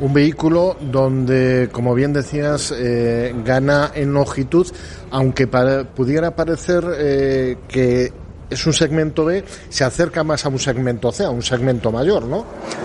Un 0.00 0.12
vehículo 0.12 0.76
donde, 0.80 1.68
como 1.70 1.94
bien 1.94 2.12
decías, 2.12 2.74
eh, 2.76 3.34
gana 3.44 3.90
en 3.94 4.12
longitud, 4.12 4.66
aunque 5.10 5.46
pudiera 5.46 6.34
parecer 6.34 6.84
eh, 6.98 7.58
que 7.68 8.12
es 8.52 8.66
un 8.66 8.72
segmento 8.72 9.24
B, 9.24 9.44
se 9.68 9.84
acerca 9.84 10.24
más 10.24 10.44
a 10.44 10.48
un 10.48 10.58
segmento 10.58 11.10
C, 11.12 11.24
a 11.24 11.30
un 11.30 11.42
segmento 11.42 11.90
mayor, 11.90 12.24
¿no? 12.24 12.44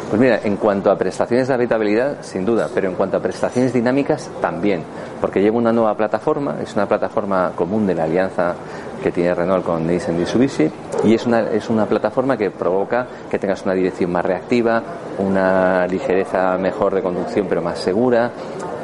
Pues 0.10 0.20
mira, 0.20 0.40
en 0.44 0.56
cuanto 0.58 0.90
a 0.90 0.98
prestaciones 0.98 1.48
de 1.48 1.54
habitabilidad, 1.54 2.18
sin 2.22 2.46
duda, 2.46 2.70
pero 2.74 2.88
en 2.90 2.96
cuanto 2.96 3.18
a 3.18 3.20
prestaciones 3.22 3.74
dinámicas, 3.74 4.30
también, 4.42 4.84
porque 5.20 5.42
lleva 5.42 5.58
una 5.58 5.74
nueva 5.74 5.96
plataforma, 5.96 6.58
es 6.64 6.74
una 6.74 6.88
plataforma 6.88 7.52
común 7.56 7.86
de 7.86 7.96
la 7.96 8.06
alianza 8.06 8.56
que 9.04 9.12
tiene 9.12 9.36
Renault 9.36 9.66
con 9.66 9.86
Nissan 9.86 10.18
Mitsubishi, 10.18 10.70
y 11.04 11.14
es 11.14 11.26
una, 11.26 11.42
es 11.52 11.70
una 11.70 11.86
plataforma 11.86 12.38
que 12.38 12.50
provoca 12.50 13.08
que 13.30 13.38
tengas 13.38 13.64
una 13.64 13.74
dirección 13.74 14.12
más 14.12 14.26
reactiva, 14.26 14.82
una 15.20 15.86
ligereza 15.88 16.58
mejor 16.58 16.96
de 16.96 17.02
conducción 17.02 17.48
pero 17.48 17.62
más 17.62 17.80
segura, 17.80 18.32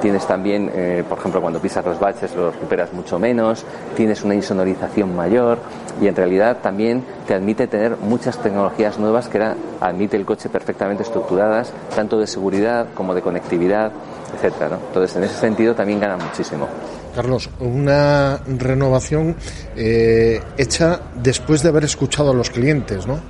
tienes 0.03 0.27
también, 0.27 0.69
eh, 0.75 1.01
por 1.07 1.17
ejemplo, 1.17 1.39
cuando 1.39 1.61
pisas 1.61 1.85
los 1.85 1.97
baches 1.97 2.35
los 2.35 2.53
recuperas 2.53 2.91
mucho 2.91 3.17
menos, 3.17 3.63
tienes 3.95 4.21
una 4.21 4.35
insonorización 4.35 5.15
mayor 5.15 5.59
y 6.01 6.07
en 6.07 6.15
realidad 6.15 6.57
también 6.61 7.05
te 7.25 7.33
admite 7.33 7.67
tener 7.67 7.95
muchas 7.95 8.37
tecnologías 8.43 8.99
nuevas 8.99 9.29
que 9.29 9.41
admite 9.79 10.17
el 10.17 10.25
coche 10.25 10.49
perfectamente 10.49 11.03
estructuradas, 11.03 11.71
tanto 11.95 12.19
de 12.19 12.27
seguridad 12.27 12.87
como 12.93 13.15
de 13.15 13.21
conectividad, 13.21 13.93
etcétera. 14.35 14.71
¿no? 14.71 14.79
Entonces, 14.87 15.15
en 15.15 15.23
ese 15.23 15.35
sentido 15.35 15.73
también 15.73 16.01
gana 16.01 16.17
muchísimo. 16.17 16.67
Carlos, 17.15 17.49
una 17.61 18.41
renovación 18.45 19.37
eh, 19.77 20.41
hecha 20.57 20.99
después 21.15 21.63
de 21.63 21.69
haber 21.69 21.85
escuchado 21.85 22.31
a 22.31 22.33
los 22.33 22.49
clientes, 22.49 23.07
¿no? 23.07 23.21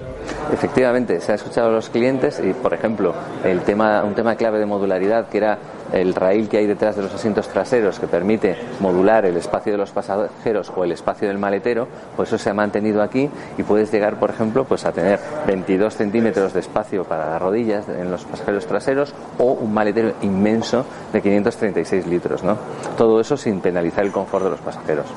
Efectivamente, 0.53 1.19
se 1.19 1.31
ha 1.31 1.35
escuchado 1.35 1.69
a 1.69 1.71
los 1.71 1.89
clientes 1.89 2.39
y, 2.39 2.53
por 2.53 2.75
ejemplo, 2.75 3.15
el 3.43 3.61
tema, 3.61 4.03
un 4.03 4.13
tema 4.13 4.35
clave 4.35 4.59
de 4.59 4.67
modularidad 4.67 5.27
que 5.27 5.39
era 5.39 5.57
el 5.91 6.13
rail 6.13 6.47
que 6.47 6.57
hay 6.57 6.67
detrás 6.67 6.95
de 6.95 7.01
los 7.01 7.11
asientos 7.11 7.49
traseros 7.49 7.99
que 7.99 8.05
permite 8.05 8.55
modular 8.79 9.25
el 9.25 9.35
espacio 9.35 9.71
de 9.71 9.79
los 9.79 9.89
pasajeros 9.89 10.71
o 10.75 10.83
el 10.83 10.91
espacio 10.91 11.27
del 11.27 11.39
maletero, 11.39 11.87
pues 12.15 12.29
eso 12.29 12.37
se 12.37 12.51
ha 12.51 12.53
mantenido 12.53 13.01
aquí 13.01 13.27
y 13.57 13.63
puedes 13.63 13.91
llegar, 13.91 14.19
por 14.19 14.29
ejemplo, 14.29 14.63
pues 14.63 14.85
a 14.85 14.91
tener 14.91 15.19
22 15.47 15.95
centímetros 15.95 16.53
de 16.53 16.59
espacio 16.59 17.03
para 17.03 17.31
las 17.31 17.41
rodillas 17.41 17.89
en 17.89 18.11
los 18.11 18.23
pasajeros 18.23 18.67
traseros 18.67 19.15
o 19.39 19.53
un 19.53 19.73
maletero 19.73 20.13
inmenso 20.21 20.85
de 21.11 21.19
536 21.19 22.05
litros, 22.05 22.43
¿no? 22.43 22.59
Todo 22.95 23.19
eso 23.19 23.37
sin 23.37 23.59
penalizar 23.59 24.05
el 24.05 24.11
confort 24.11 24.43
de 24.43 24.51
los 24.51 24.59
pasajeros. 24.59 25.07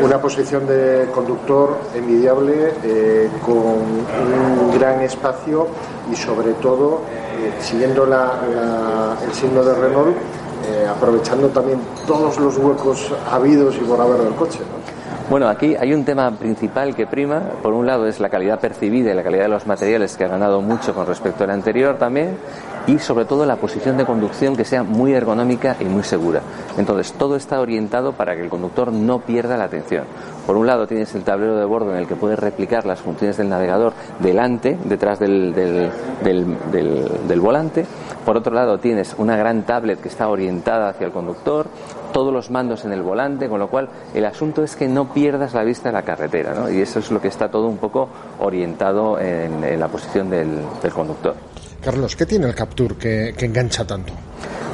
Una 0.00 0.18
posición 0.20 0.66
de 0.66 1.08
conductor 1.14 1.76
envidiable 1.94 2.72
eh, 2.84 3.28
con 3.44 3.56
un 3.56 4.78
gran 4.78 5.00
espacio 5.02 5.66
y 6.10 6.16
sobre 6.16 6.52
todo 6.54 7.02
eh, 7.38 7.52
siguiendo 7.60 8.06
la- 8.06 9.16
el 9.24 9.32
signo 9.32 9.62
de 9.62 9.74
Renault, 9.74 10.16
eh, 10.16 10.86
aprovechando 10.88 11.48
también 11.48 11.80
todos 12.06 12.38
los 12.38 12.56
huecos 12.58 13.12
habidos 13.30 13.74
y 13.76 13.80
por 13.80 14.00
haber 14.00 14.18
del 14.22 14.34
coche. 14.34 14.60
¿no? 14.60 14.82
Bueno, 15.30 15.48
aquí 15.48 15.74
hay 15.78 15.94
un 15.94 16.04
tema 16.04 16.30
principal 16.32 16.94
que 16.94 17.06
prima. 17.06 17.40
Por 17.62 17.72
un 17.72 17.86
lado 17.86 18.06
es 18.06 18.20
la 18.20 18.28
calidad 18.28 18.60
percibida 18.60 19.12
y 19.12 19.14
la 19.14 19.22
calidad 19.22 19.44
de 19.44 19.48
los 19.48 19.66
materiales 19.66 20.16
que 20.16 20.24
ha 20.24 20.28
ganado 20.28 20.60
mucho 20.60 20.94
con 20.94 21.06
respecto 21.06 21.44
al 21.44 21.50
anterior 21.50 21.96
también. 21.96 22.36
Y 22.86 22.98
sobre 22.98 23.24
todo 23.26 23.46
la 23.46 23.56
posición 23.56 23.96
de 23.96 24.04
conducción 24.04 24.56
que 24.56 24.64
sea 24.64 24.82
muy 24.82 25.12
ergonómica 25.12 25.76
y 25.78 25.84
muy 25.84 26.02
segura. 26.02 26.40
Entonces 26.76 27.12
todo 27.12 27.36
está 27.36 27.60
orientado 27.60 28.12
para 28.12 28.34
que 28.34 28.42
el 28.42 28.48
conductor 28.48 28.92
no 28.92 29.20
pierda 29.20 29.56
la 29.56 29.64
atención. 29.64 30.04
Por 30.46 30.56
un 30.56 30.66
lado 30.66 30.88
tienes 30.88 31.14
el 31.14 31.22
tablero 31.22 31.56
de 31.56 31.64
bordo 31.64 31.92
en 31.92 31.98
el 31.98 32.08
que 32.08 32.16
puedes 32.16 32.40
replicar 32.40 32.84
las 32.84 33.00
funciones 33.00 33.36
del 33.36 33.48
navegador 33.48 33.92
delante, 34.18 34.76
detrás 34.84 35.20
del, 35.20 35.54
del- 35.54 35.90
del- 36.24 37.28
del- 37.28 37.40
volante. 37.40 37.86
Por 38.26 38.36
otro 38.36 38.52
lado 38.52 38.78
tienes 38.78 39.14
una 39.16 39.36
gran 39.36 39.62
tablet 39.62 40.00
que 40.00 40.08
está 40.08 40.28
orientada 40.28 40.88
hacia 40.88 41.06
el 41.06 41.12
conductor, 41.12 41.66
todos 42.12 42.32
los 42.32 42.50
mandos 42.50 42.84
en 42.84 42.92
el 42.92 43.02
volante, 43.02 43.48
con 43.48 43.60
lo 43.60 43.68
cual 43.68 43.88
el 44.12 44.24
asunto 44.24 44.64
es 44.64 44.74
que 44.74 44.88
no 44.88 45.12
pierdas 45.12 45.54
la 45.54 45.62
vista 45.62 45.88
de 45.88 45.92
la 45.92 46.02
carretera, 46.02 46.52
¿no? 46.54 46.68
Y 46.68 46.80
eso 46.80 46.98
es 46.98 47.12
lo 47.12 47.20
que 47.20 47.28
está 47.28 47.48
todo 47.48 47.68
un 47.68 47.78
poco 47.78 48.08
orientado 48.40 49.20
en, 49.20 49.78
la 49.78 49.86
posición 49.88 50.28
del 50.30 50.62
conductor. 50.92 51.34
Carlos, 51.82 52.14
¿qué 52.14 52.26
tiene 52.26 52.46
el 52.46 52.54
Captur 52.54 52.96
que, 52.96 53.34
que 53.36 53.46
engancha 53.46 53.84
tanto? 53.84 54.12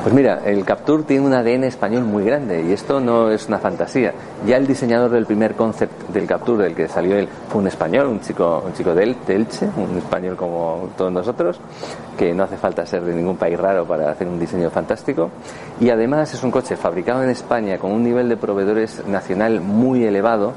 Pues 0.02 0.14
mira, 0.14 0.42
el 0.44 0.64
Captur 0.64 1.04
tiene 1.04 1.26
un 1.26 1.32
ADN 1.32 1.64
español 1.64 2.04
muy 2.04 2.24
grande 2.24 2.62
y 2.62 2.72
esto 2.72 3.00
no 3.00 3.30
es 3.30 3.48
una 3.48 3.58
fantasía. 3.58 4.12
Ya 4.46 4.56
el 4.56 4.66
diseñador 4.66 5.10
del 5.10 5.26
primer 5.26 5.54
concept 5.54 6.10
del 6.10 6.26
Captur, 6.26 6.58
del 6.58 6.74
que 6.74 6.86
salió 6.86 7.16
él, 7.16 7.28
fue 7.48 7.60
un 7.60 7.66
español, 7.66 8.06
un 8.06 8.20
chico, 8.20 8.62
un 8.64 8.72
chico 8.74 8.94
de 8.94 9.16
Elche, 9.26 9.68
un 9.76 9.98
español 9.98 10.36
como 10.36 10.90
todos 10.96 11.10
nosotros, 11.10 11.58
que 12.16 12.32
no 12.32 12.44
hace 12.44 12.56
falta 12.56 12.86
ser 12.86 13.02
de 13.02 13.14
ningún 13.14 13.36
país 13.36 13.58
raro 13.58 13.86
para 13.86 14.10
hacer 14.10 14.28
un 14.28 14.38
diseño 14.38 14.70
fantástico. 14.70 15.30
Y 15.80 15.90
además 15.90 16.32
es 16.32 16.42
un 16.42 16.50
coche 16.50 16.76
fabricado 16.76 17.22
en 17.24 17.30
España 17.30 17.78
con 17.78 17.90
un 17.90 18.04
nivel 18.04 18.28
de 18.28 18.36
proveedores 18.36 19.04
nacional 19.06 19.60
muy 19.60 20.04
elevado 20.04 20.52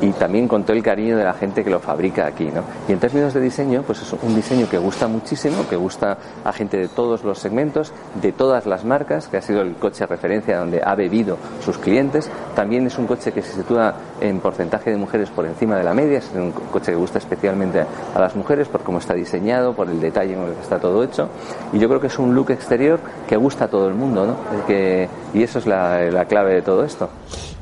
y 0.00 0.10
también 0.12 0.48
con 0.48 0.64
todo 0.64 0.76
el 0.76 0.82
cariño 0.82 1.16
de 1.16 1.24
la 1.24 1.32
gente 1.32 1.62
que 1.62 1.70
lo 1.70 1.80
fabrica 1.80 2.26
aquí, 2.26 2.46
¿no? 2.46 2.62
Y 2.88 2.92
en 2.92 2.98
términos 2.98 3.34
de 3.34 3.40
diseño, 3.40 3.82
pues 3.82 4.02
es 4.02 4.12
un 4.12 4.34
diseño 4.34 4.68
que 4.68 4.78
gusta 4.78 5.06
muchísimo, 5.06 5.66
que 5.68 5.76
gusta 5.76 6.18
a 6.44 6.52
gente 6.52 6.76
de 6.76 6.88
todos 6.88 7.24
los 7.24 7.38
segmentos, 7.38 7.92
de 8.20 8.32
todas 8.32 8.66
las 8.66 8.84
marcas, 8.84 9.28
que 9.28 9.36
ha 9.36 9.42
sido 9.42 9.62
el 9.62 9.76
coche 9.76 10.06
referencia 10.06 10.58
donde 10.58 10.82
ha 10.84 10.94
bebido 10.94 11.36
sus 11.64 11.78
clientes. 11.78 12.30
También 12.54 12.86
es 12.86 12.98
un 12.98 13.06
coche 13.06 13.32
que 13.32 13.42
se 13.42 13.54
sitúa 13.54 13.94
en 14.20 14.40
porcentaje 14.40 14.90
de 14.90 14.96
mujeres 14.96 15.30
por 15.30 15.46
encima 15.46 15.76
de 15.76 15.84
la 15.84 15.94
media, 15.94 16.18
es 16.18 16.30
un 16.34 16.52
coche 16.52 16.92
que 16.92 16.98
gusta 16.98 17.18
especialmente 17.18 17.84
a 18.14 18.18
las 18.18 18.34
mujeres 18.34 18.68
por 18.68 18.82
cómo 18.82 18.98
está 18.98 19.14
diseñado, 19.14 19.74
por 19.74 19.88
el 19.88 20.00
detalle 20.00 20.34
con 20.34 20.46
el 20.46 20.54
que 20.54 20.62
está 20.62 20.78
todo 20.78 21.02
hecho. 21.02 21.28
Y 21.72 21.78
yo 21.78 21.88
creo 21.88 22.00
que 22.00 22.08
es 22.08 22.18
un 22.18 22.34
look 22.34 22.50
exterior 22.50 23.00
que 23.28 23.36
gusta 23.36 23.66
a 23.66 23.68
todo 23.68 23.88
el 23.88 23.94
mundo, 23.94 24.26
¿no? 24.26 24.36
Y 25.34 25.42
eso 25.42 25.58
es 25.58 25.66
la, 25.66 26.00
la 26.10 26.24
clave 26.26 26.54
de 26.54 26.62
todo 26.62 26.84
esto. 26.84 27.08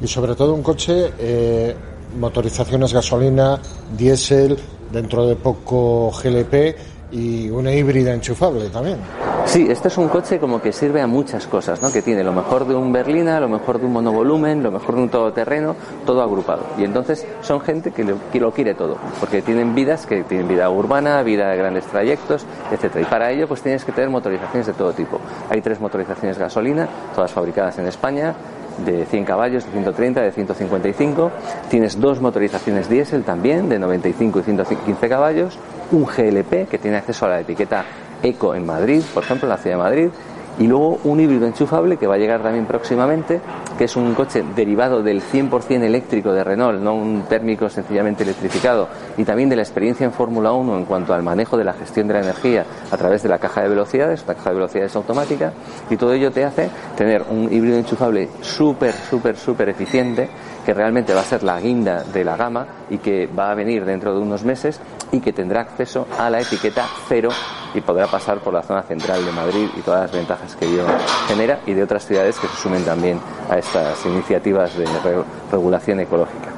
Y 0.00 0.06
sobre 0.06 0.34
todo 0.34 0.54
un 0.54 0.62
coche, 0.62 1.12
eh, 1.18 1.76
motorizaciones 2.18 2.92
gasolina, 2.92 3.58
diésel, 3.96 4.58
dentro 4.92 5.26
de 5.26 5.36
poco 5.36 6.10
GLP 6.10 6.76
y 7.12 7.50
una 7.50 7.72
híbrida 7.72 8.12
enchufable 8.14 8.68
también. 8.68 8.98
Sí, 9.46 9.66
este 9.68 9.88
es 9.88 9.98
un 9.98 10.08
coche 10.08 10.38
como 10.38 10.62
que 10.62 10.72
sirve 10.72 11.00
a 11.00 11.08
muchas 11.08 11.46
cosas, 11.46 11.82
¿no? 11.82 11.90
Que 11.90 12.02
tiene 12.02 12.22
lo 12.22 12.32
mejor 12.32 12.68
de 12.68 12.74
un 12.76 12.92
berlina, 12.92 13.40
lo 13.40 13.48
mejor 13.48 13.80
de 13.80 13.86
un 13.86 13.92
monovolumen, 13.92 14.62
lo 14.62 14.70
mejor 14.70 14.94
de 14.94 15.02
un 15.02 15.08
todoterreno, 15.08 15.74
todo 16.06 16.22
agrupado. 16.22 16.62
Y 16.78 16.84
entonces 16.84 17.26
son 17.42 17.60
gente 17.60 17.90
que 17.90 18.04
lo, 18.04 18.16
que 18.30 18.38
lo 18.38 18.52
quiere 18.52 18.74
todo, 18.74 18.96
porque 19.18 19.42
tienen 19.42 19.74
vidas 19.74 20.06
que 20.06 20.22
tienen 20.22 20.46
vida 20.46 20.70
urbana, 20.70 21.22
vida 21.22 21.50
de 21.50 21.56
grandes 21.56 21.84
trayectos, 21.86 22.44
etcétera. 22.70 23.00
Y 23.00 23.10
para 23.10 23.32
ello 23.32 23.48
pues 23.48 23.62
tienes 23.62 23.84
que 23.84 23.90
tener 23.90 24.08
motorizaciones 24.10 24.68
de 24.68 24.72
todo 24.74 24.92
tipo. 24.92 25.18
Hay 25.48 25.60
tres 25.62 25.80
motorizaciones 25.80 26.38
gasolina, 26.38 26.88
todas 27.14 27.32
fabricadas 27.32 27.76
en 27.78 27.86
España, 27.86 28.34
de 28.84 29.04
100 29.06 29.24
caballos, 29.24 29.64
de 29.64 29.72
130, 29.72 30.20
de 30.22 30.32
155. 30.32 31.30
Tienes 31.68 32.00
dos 32.00 32.20
motorizaciones 32.20 32.88
diésel 32.88 33.24
también, 33.24 33.68
de 33.68 33.78
95 33.78 34.40
y 34.40 34.42
115 34.42 35.08
caballos. 35.08 35.58
Un 35.92 36.04
GLP 36.04 36.68
que 36.68 36.78
tiene 36.78 36.96
acceso 36.96 37.26
a 37.26 37.30
la 37.30 37.40
etiqueta 37.40 37.84
Eco 38.22 38.54
en 38.54 38.66
Madrid, 38.66 39.02
por 39.12 39.24
ejemplo, 39.24 39.46
en 39.46 39.50
la 39.50 39.56
ciudad 39.56 39.76
de 39.76 39.82
Madrid. 39.82 40.08
Y 40.58 40.66
luego 40.66 40.98
un 41.04 41.20
híbrido 41.20 41.46
enchufable 41.46 41.96
que 41.96 42.06
va 42.06 42.16
a 42.16 42.18
llegar 42.18 42.42
también 42.42 42.66
próximamente, 42.66 43.40
que 43.78 43.84
es 43.84 43.96
un 43.96 44.14
coche 44.14 44.44
derivado 44.54 45.02
del 45.02 45.22
100% 45.22 45.82
eléctrico 45.82 46.32
de 46.32 46.44
Renault, 46.44 46.82
no 46.82 46.94
un 46.94 47.22
térmico 47.22 47.70
sencillamente 47.70 48.24
electrificado, 48.24 48.88
y 49.16 49.24
también 49.24 49.48
de 49.48 49.56
la 49.56 49.62
experiencia 49.62 50.04
en 50.04 50.12
Fórmula 50.12 50.52
1 50.52 50.76
en 50.76 50.84
cuanto 50.84 51.14
al 51.14 51.22
manejo 51.22 51.56
de 51.56 51.64
la 51.64 51.72
gestión 51.72 52.08
de 52.08 52.14
la 52.14 52.20
energía 52.20 52.66
a 52.90 52.96
través 52.96 53.22
de 53.22 53.30
la 53.30 53.38
caja 53.38 53.62
de 53.62 53.68
velocidades, 53.70 54.22
una 54.24 54.34
caja 54.34 54.50
de 54.50 54.56
velocidades 54.56 54.96
automática, 54.96 55.52
y 55.88 55.96
todo 55.96 56.12
ello 56.12 56.30
te 56.30 56.44
hace 56.44 56.68
tener 56.96 57.24
un 57.30 57.50
híbrido 57.50 57.78
enchufable 57.78 58.28
súper, 58.42 58.92
súper, 58.92 59.36
súper 59.36 59.70
eficiente, 59.70 60.28
que 60.64 60.74
realmente 60.74 61.14
va 61.14 61.20
a 61.20 61.24
ser 61.24 61.42
la 61.42 61.60
guinda 61.60 62.02
de 62.04 62.24
la 62.24 62.36
gama 62.36 62.66
y 62.90 62.98
que 62.98 63.26
va 63.26 63.50
a 63.50 63.54
venir 63.54 63.84
dentro 63.84 64.12
de 64.14 64.20
unos 64.20 64.44
meses 64.44 64.80
y 65.12 65.20
que 65.20 65.32
tendrá 65.32 65.62
acceso 65.62 66.06
a 66.18 66.28
la 66.30 66.40
etiqueta 66.40 66.86
cero 67.08 67.30
y 67.74 67.80
podrá 67.80 68.06
pasar 68.06 68.38
por 68.40 68.52
la 68.54 68.62
zona 68.62 68.82
central 68.82 69.24
de 69.24 69.32
Madrid 69.32 69.68
y 69.76 69.80
todas 69.80 70.02
las 70.02 70.12
ventajas 70.12 70.54
que 70.56 70.66
ello 70.66 70.84
genera 71.28 71.60
y 71.66 71.74
de 71.74 71.82
otras 71.82 72.04
ciudades 72.06 72.38
que 72.38 72.46
se 72.48 72.56
sumen 72.56 72.84
también 72.84 73.20
a 73.48 73.58
estas 73.58 74.04
iniciativas 74.06 74.76
de 74.76 74.84
re- 74.86 75.24
regulación 75.50 76.00
ecológica. 76.00 76.48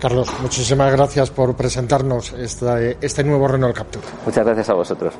Carlos, 0.00 0.28
muchísimas 0.42 0.92
gracias 0.92 1.30
por 1.30 1.56
presentarnos 1.56 2.32
este, 2.34 2.98
este 3.00 3.24
nuevo 3.24 3.48
Renault 3.48 3.74
Captur. 3.76 4.02
Muchas 4.26 4.44
gracias 4.44 4.68
a 4.68 4.74
vosotros. 4.74 5.14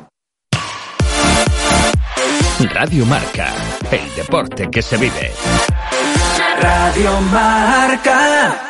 Radio 2.75 3.07
Marca, 3.07 3.53
el 3.91 4.15
deporte 4.15 4.69
que 4.71 4.83
se 4.83 4.97
vive. 4.97 5.31
Radio 6.61 7.21
Marca. 7.21 8.66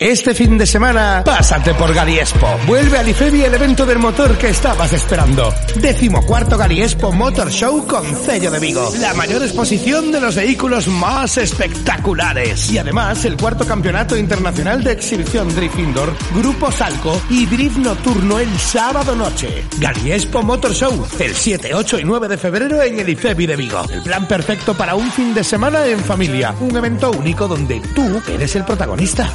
Este 0.00 0.32
fin 0.32 0.56
de 0.56 0.64
semana, 0.64 1.24
pásate 1.24 1.74
por 1.74 1.92
Galiespo. 1.92 2.46
Vuelve 2.68 2.98
al 2.98 3.08
IFEBI 3.08 3.42
el 3.42 3.54
evento 3.54 3.84
del 3.84 3.98
motor 3.98 4.38
que 4.38 4.50
estabas 4.50 4.92
esperando. 4.92 5.52
Décimo 5.74 6.24
cuarto 6.24 6.56
Galiespo 6.56 7.10
Motor 7.10 7.50
Show 7.50 7.84
con 7.84 8.14
sello 8.14 8.48
de 8.52 8.60
Vigo. 8.60 8.92
La 9.00 9.12
mayor 9.14 9.42
exposición 9.42 10.12
de 10.12 10.20
los 10.20 10.36
vehículos 10.36 10.86
más 10.86 11.36
espectaculares. 11.38 12.70
Y 12.70 12.78
además, 12.78 13.24
el 13.24 13.36
cuarto 13.36 13.66
campeonato 13.66 14.16
internacional 14.16 14.84
de 14.84 14.92
exhibición 14.92 15.52
Drift 15.52 15.80
Indoor, 15.80 16.14
Grupo 16.32 16.70
Salco 16.70 17.20
y 17.28 17.46
Drift 17.46 17.78
Nocturno 17.78 18.38
el 18.38 18.56
sábado 18.56 19.16
noche. 19.16 19.64
Galiespo 19.80 20.44
Motor 20.44 20.74
Show, 20.74 21.08
el 21.18 21.34
7, 21.34 21.74
8 21.74 21.98
y 21.98 22.04
9 22.04 22.28
de 22.28 22.38
febrero 22.38 22.80
en 22.84 23.00
el 23.00 23.08
IFEBI 23.08 23.46
de 23.48 23.56
Vigo. 23.56 23.82
El 23.92 24.02
plan 24.04 24.28
perfecto 24.28 24.74
para 24.74 24.94
un 24.94 25.10
fin 25.10 25.34
de 25.34 25.42
semana 25.42 25.84
en 25.86 25.98
familia. 25.98 26.54
Un 26.60 26.76
evento 26.76 27.10
único 27.10 27.48
donde 27.48 27.80
tú 27.96 28.22
eres 28.28 28.54
el 28.54 28.64
protagonista. 28.64 29.28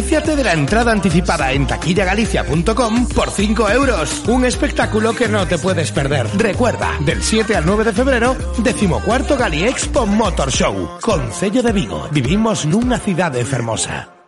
Benefíciate 0.00 0.34
de 0.34 0.44
la 0.44 0.54
entrada 0.54 0.92
anticipada 0.92 1.52
en 1.52 1.66
taquillagalicia.com 1.66 3.06
por 3.08 3.30
5 3.30 3.68
euros. 3.68 4.22
Un 4.28 4.46
espectáculo 4.46 5.14
que 5.14 5.28
no 5.28 5.46
te 5.46 5.58
puedes 5.58 5.92
perder. 5.92 6.26
Recuerda, 6.38 6.96
del 7.00 7.22
7 7.22 7.54
al 7.54 7.66
9 7.66 7.84
de 7.84 7.92
febrero, 7.92 8.34
decimocuarto 8.56 9.36
Gali 9.36 9.64
Expo 9.64 10.06
Motor 10.06 10.50
Show. 10.50 10.98
Con 11.02 11.30
sello 11.34 11.62
de 11.62 11.72
Vigo. 11.72 12.08
Vivimos 12.12 12.64
en 12.64 12.76
una 12.76 12.98
ciudad 12.98 13.36
hermosa. 13.36 14.19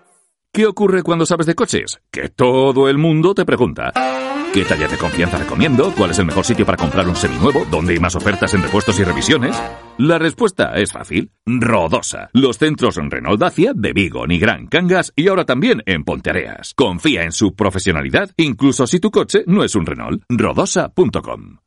¿Qué 0.54 0.66
ocurre 0.66 1.02
cuando 1.02 1.24
sabes 1.24 1.46
de 1.46 1.54
coches? 1.54 2.02
Que 2.10 2.28
todo 2.28 2.90
el 2.90 2.98
mundo 2.98 3.34
te 3.34 3.46
pregunta. 3.46 3.90
¿Qué 4.52 4.66
talla 4.66 4.86
de 4.86 4.98
confianza 4.98 5.38
recomiendo? 5.38 5.94
¿Cuál 5.96 6.10
es 6.10 6.18
el 6.18 6.26
mejor 6.26 6.44
sitio 6.44 6.66
para 6.66 6.76
comprar 6.76 7.08
un 7.08 7.16
seminuevo? 7.16 7.64
¿Dónde 7.70 7.94
hay 7.94 7.98
más 7.98 8.16
ofertas 8.16 8.52
en 8.52 8.62
repuestos 8.62 9.00
y 9.00 9.04
revisiones? 9.04 9.56
La 9.96 10.18
respuesta 10.18 10.74
es 10.74 10.92
fácil. 10.92 11.30
Rodosa. 11.46 12.28
Los 12.34 12.58
centros 12.58 12.96
Renault 12.96 13.40
Dacia 13.40 13.72
de 13.74 13.94
Vigo, 13.94 14.26
Nigrán, 14.26 14.66
Cangas 14.66 15.14
y 15.16 15.28
ahora 15.28 15.46
también 15.46 15.82
en 15.86 16.04
Ponteareas. 16.04 16.74
Confía 16.74 17.22
en 17.22 17.32
su 17.32 17.54
profesionalidad, 17.54 18.30
incluso 18.36 18.86
si 18.86 19.00
tu 19.00 19.10
coche 19.10 19.44
no 19.46 19.64
es 19.64 19.74
un 19.74 19.86
Renault. 19.86 20.22
Rodosa.com. 20.28 21.60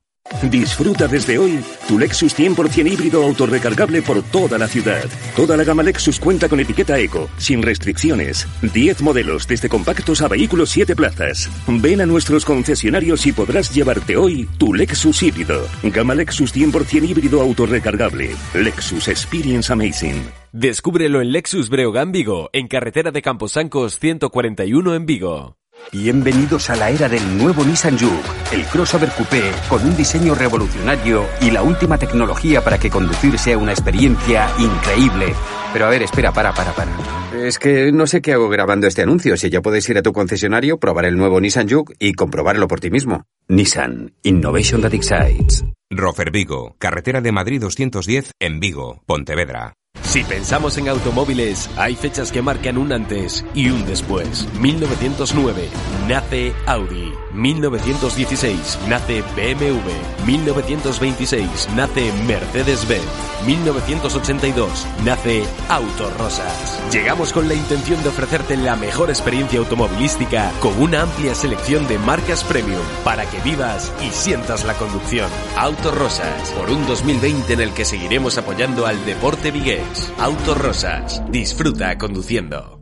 Disfruta 0.50 1.08
desde 1.08 1.38
hoy 1.38 1.60
tu 1.88 1.98
Lexus 1.98 2.38
100% 2.38 2.92
híbrido 2.92 3.24
autorrecargable 3.24 4.02
por 4.02 4.22
toda 4.24 4.58
la 4.58 4.68
ciudad. 4.68 5.04
Toda 5.36 5.56
la 5.56 5.64
gama 5.64 5.84
Lexus 5.84 6.20
cuenta 6.20 6.50
con 6.50 6.60
etiqueta 6.60 7.00
Eco, 7.00 7.30
sin 7.38 7.62
restricciones. 7.62 8.48
10 8.62 9.02
modelos, 9.02 9.48
desde 9.48 9.70
compactos 9.70 10.22
a 10.22 10.28
vehículos 10.28 10.70
7 10.70 10.96
plazas. 10.96 11.50
Ven 11.68 12.02
a 12.02 12.06
nuestros 12.06 12.46
concesionarios 12.46 13.26
y 13.26 13.32
podrás 13.32 13.74
llevarte 13.74 14.18
hoy 14.18 14.48
tu 14.58 14.74
Lexus 14.74 15.24
híbrido. 15.24 15.68
Gama 15.84 16.16
Lexus 16.16 16.56
100% 16.56 17.08
híbrido 17.08 17.42
autorrecargable. 17.42 18.36
Lexus 18.54 19.08
Experience 19.08 19.72
Amazing. 19.72 20.24
Descúbrelo 20.52 21.22
en 21.22 21.32
Lexus 21.32 21.70
Breogán 21.70 22.12
Vigo, 22.12 22.50
en 22.54 22.68
carretera 22.68 23.12
de 23.12 23.22
Camposancos 23.22 24.00
141 24.00 24.96
en 24.96 25.06
Vigo. 25.06 25.58
Bienvenidos 25.92 26.70
a 26.70 26.76
la 26.76 26.90
era 26.90 27.08
del 27.08 27.38
nuevo 27.38 27.64
Nissan 27.64 27.98
Juke, 27.98 28.54
el 28.54 28.66
crossover 28.66 29.10
coupé 29.12 29.42
con 29.70 29.82
un 29.82 29.96
diseño 29.96 30.36
revolucionario 30.36 31.26
y 31.40 31.52
la 31.52 31.64
última 31.64 31.98
tecnología 31.98 32.62
para 32.62 32.78
que 32.78 32.90
conducir 32.90 33.38
sea 33.38 33.58
una 33.58 33.72
experiencia 33.72 34.50
increíble. 34.60 35.34
Pero 35.72 35.86
a 35.86 35.90
ver, 35.90 36.04
espera, 36.04 36.34
para, 36.34 36.54
para, 36.54 36.74
para. 36.74 36.92
Es 37.34 37.60
que 37.60 37.92
no 37.94 38.08
sé 38.08 38.22
qué 38.22 38.34
hago 38.34 38.50
grabando 38.50 38.88
este 38.88 39.04
anuncio. 39.04 39.38
Si 39.38 39.50
ya 39.50 39.62
puedes 39.62 39.88
ir 39.88 39.98
a 39.98 40.02
tu 40.02 40.12
concesionario, 40.12 40.80
probar 40.80 41.06
el 41.06 41.18
nuevo 41.18 41.40
Nissan 41.40 41.70
Juke 41.70 41.96
y 42.00 42.14
comprobarlo 42.14 42.68
por 42.68 42.80
ti 42.80 42.90
mismo. 42.90 43.24
Nissan 43.48 44.14
Innovation 44.24 44.82
that 44.82 44.94
excites. 44.94 45.64
Rofer 45.90 46.32
Vigo, 46.32 46.76
carretera 46.78 47.22
de 47.22 47.32
Madrid 47.32 47.62
210 47.62 48.32
en 48.40 48.60
Vigo, 48.60 49.02
Pontevedra. 49.06 49.76
Si 50.06 50.24
pensamos 50.24 50.78
en 50.78 50.88
automóviles, 50.88 51.70
hay 51.76 51.96
fechas 51.96 52.32
que 52.32 52.42
marcan 52.42 52.78
un 52.78 52.94
antes 52.94 53.44
y 53.54 53.70
un 53.70 53.86
después. 53.86 54.48
1909 54.60 55.70
nace 56.08 56.54
Audi. 56.68 57.25
1916 57.36 58.80
nace 58.88 59.22
BMW. 59.36 60.26
1926 60.26 61.70
nace 61.76 62.12
Mercedes-Benz. 62.28 63.04
1982 63.46 64.88
nace 65.04 65.44
Autorosas. 65.70 66.82
Llegamos 66.92 67.34
con 67.34 67.48
la 67.48 67.54
intención 67.54 68.02
de 68.04 68.10
ofrecerte 68.10 68.58
la 68.58 68.76
mejor 68.76 69.10
experiencia 69.10 69.60
automovilística 69.60 70.52
con 70.62 70.82
una 70.82 71.02
amplia 71.02 71.36
selección 71.36 71.88
de 71.88 72.00
marcas 72.00 72.44
premium 72.44 72.82
para 73.04 73.26
que 73.30 73.40
vivas 73.42 73.94
y 74.02 74.10
sientas 74.10 74.66
la 74.66 74.74
conducción. 74.76 75.30
Autorosas, 75.58 76.52
por 76.52 76.70
un 76.70 76.86
2020 76.88 77.54
en 77.54 77.62
el 77.62 77.74
que 77.74 77.86
seguiremos 77.86 78.38
apoyando 78.38 78.86
al 78.86 79.04
deporte 79.06 79.52
vigués. 79.52 80.12
Autorosas, 80.18 81.22
disfruta 81.30 81.98
conduciendo. 81.98 82.75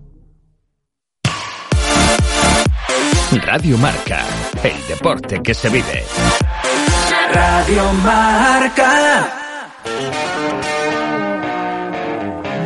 Radio 3.42 3.78
Marca, 3.78 4.24
el 4.64 4.88
deporte 4.88 5.42
que 5.42 5.54
se 5.54 5.70
vive. 5.70 6.04
Radio 7.34 7.94
Marca. 8.04 9.28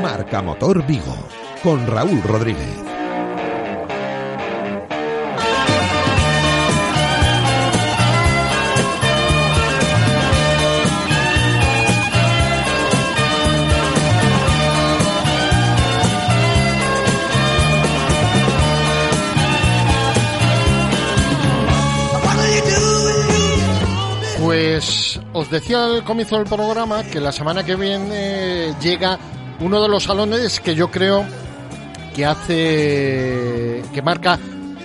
Marca 0.01 0.41
Motor 0.41 0.85
Vigo 0.85 1.15
con 1.63 1.87
Raúl 1.87 2.21
Rodríguez. 2.23 2.86
Os 25.37 25.51
decía 25.51 25.85
al 25.85 26.03
comienzo 26.03 26.37
del 26.37 26.45
programa 26.45 27.03
que 27.03 27.21
la 27.21 27.31
semana 27.31 27.63
que 27.63 27.75
viene 27.75 28.73
llega 28.81 29.19
uno 29.59 29.79
de 29.79 29.87
los 29.87 30.03
salones 30.03 30.59
que 30.59 30.73
yo 30.73 30.89
creo 30.89 31.25
que 32.15 32.25
hace, 32.25 33.83
que 33.93 34.01
marca 34.01 34.39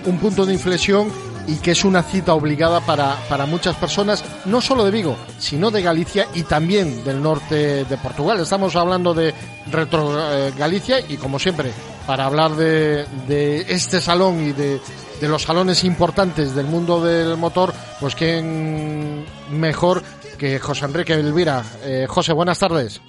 un 0.05 0.19
punto 0.19 0.45
de 0.45 0.53
inflexión 0.53 1.11
y 1.47 1.55
que 1.55 1.71
es 1.71 1.83
una 1.83 2.03
cita 2.03 2.35
obligada 2.35 2.81
para, 2.81 3.15
para 3.27 3.47
muchas 3.47 3.75
personas, 3.77 4.23
no 4.45 4.61
solo 4.61 4.85
de 4.85 4.91
Vigo, 4.91 5.17
sino 5.39 5.71
de 5.71 5.81
Galicia 5.81 6.27
y 6.35 6.43
también 6.43 7.03
del 7.03 7.23
norte 7.23 7.85
de 7.85 7.97
Portugal. 7.97 8.39
Estamos 8.39 8.75
hablando 8.75 9.15
de 9.15 9.33
Retro 9.71 10.13
eh, 10.19 10.53
Galicia 10.55 10.99
y 10.99 11.17
como 11.17 11.39
siempre, 11.39 11.71
para 12.05 12.25
hablar 12.25 12.55
de, 12.55 13.07
de 13.27 13.65
este 13.69 13.99
salón 13.99 14.39
y 14.39 14.51
de, 14.51 14.79
de 15.19 15.27
los 15.27 15.41
salones 15.41 15.83
importantes 15.83 16.53
del 16.53 16.67
mundo 16.67 17.03
del 17.03 17.37
motor, 17.37 17.73
pues 17.99 18.13
quién 18.13 19.25
mejor 19.49 20.03
que 20.43 20.59
José 20.59 20.85
Enrique 20.87 21.13
Elvira. 21.13 21.61
Eh, 21.85 22.05
José, 22.05 22.33
buenas 22.33 22.59
tardes. 22.59 23.01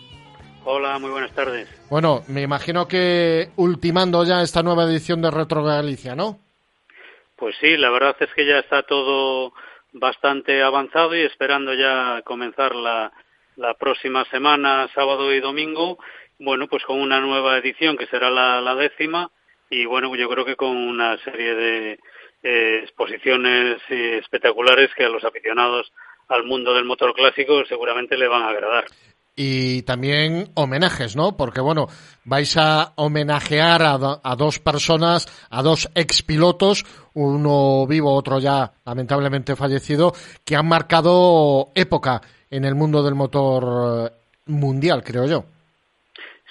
Hola, 0.64 1.00
muy 1.00 1.10
buenas 1.10 1.34
tardes. 1.34 1.68
Bueno, 1.90 2.22
me 2.28 2.42
imagino 2.42 2.86
que 2.86 3.48
ultimando 3.56 4.24
ya 4.24 4.40
esta 4.40 4.62
nueva 4.62 4.84
edición 4.84 5.20
de 5.20 5.32
Retro 5.32 5.64
Galicia, 5.64 6.14
¿no? 6.14 6.38
Pues 7.34 7.56
sí, 7.60 7.76
la 7.76 7.90
verdad 7.90 8.14
es 8.20 8.32
que 8.36 8.46
ya 8.46 8.60
está 8.60 8.84
todo 8.84 9.52
bastante 9.92 10.62
avanzado 10.62 11.16
y 11.16 11.22
esperando 11.22 11.74
ya 11.74 12.22
comenzar 12.24 12.76
la, 12.76 13.12
la 13.56 13.74
próxima 13.74 14.24
semana, 14.26 14.88
sábado 14.94 15.34
y 15.34 15.40
domingo, 15.40 15.98
bueno, 16.38 16.68
pues 16.68 16.84
con 16.84 17.00
una 17.00 17.18
nueva 17.18 17.58
edición 17.58 17.96
que 17.96 18.06
será 18.06 18.30
la, 18.30 18.60
la 18.60 18.76
décima 18.76 19.28
y 19.70 19.86
bueno, 19.86 20.14
yo 20.14 20.28
creo 20.28 20.44
que 20.44 20.54
con 20.54 20.76
una 20.76 21.18
serie 21.24 21.56
de 21.56 21.98
eh, 22.44 22.80
exposiciones 22.84 23.78
eh, 23.88 24.18
espectaculares 24.22 24.90
que 24.96 25.04
a 25.04 25.08
los 25.08 25.24
aficionados 25.24 25.90
al 26.28 26.44
mundo 26.44 26.74
del 26.74 26.84
motor 26.84 27.14
clásico 27.14 27.64
seguramente 27.66 28.16
le 28.16 28.28
van 28.28 28.42
a 28.42 28.48
agradar. 28.48 28.84
Y 29.36 29.82
también 29.82 30.50
homenajes, 30.54 31.16
¿no? 31.16 31.36
Porque 31.36 31.60
bueno, 31.60 31.88
vais 32.24 32.56
a 32.56 32.92
homenajear 32.94 33.82
a, 33.82 34.20
a 34.22 34.36
dos 34.36 34.60
personas, 34.60 35.26
a 35.50 35.60
dos 35.62 35.90
expilotos, 35.96 36.84
uno 37.14 37.84
vivo, 37.88 38.14
otro 38.14 38.38
ya 38.38 38.72
lamentablemente 38.84 39.56
fallecido, 39.56 40.12
que 40.44 40.54
han 40.54 40.68
marcado 40.68 41.72
época 41.74 42.20
en 42.48 42.64
el 42.64 42.76
mundo 42.76 43.02
del 43.02 43.16
motor 43.16 44.08
eh, 44.08 44.12
mundial, 44.46 45.02
creo 45.02 45.26
yo. 45.26 45.44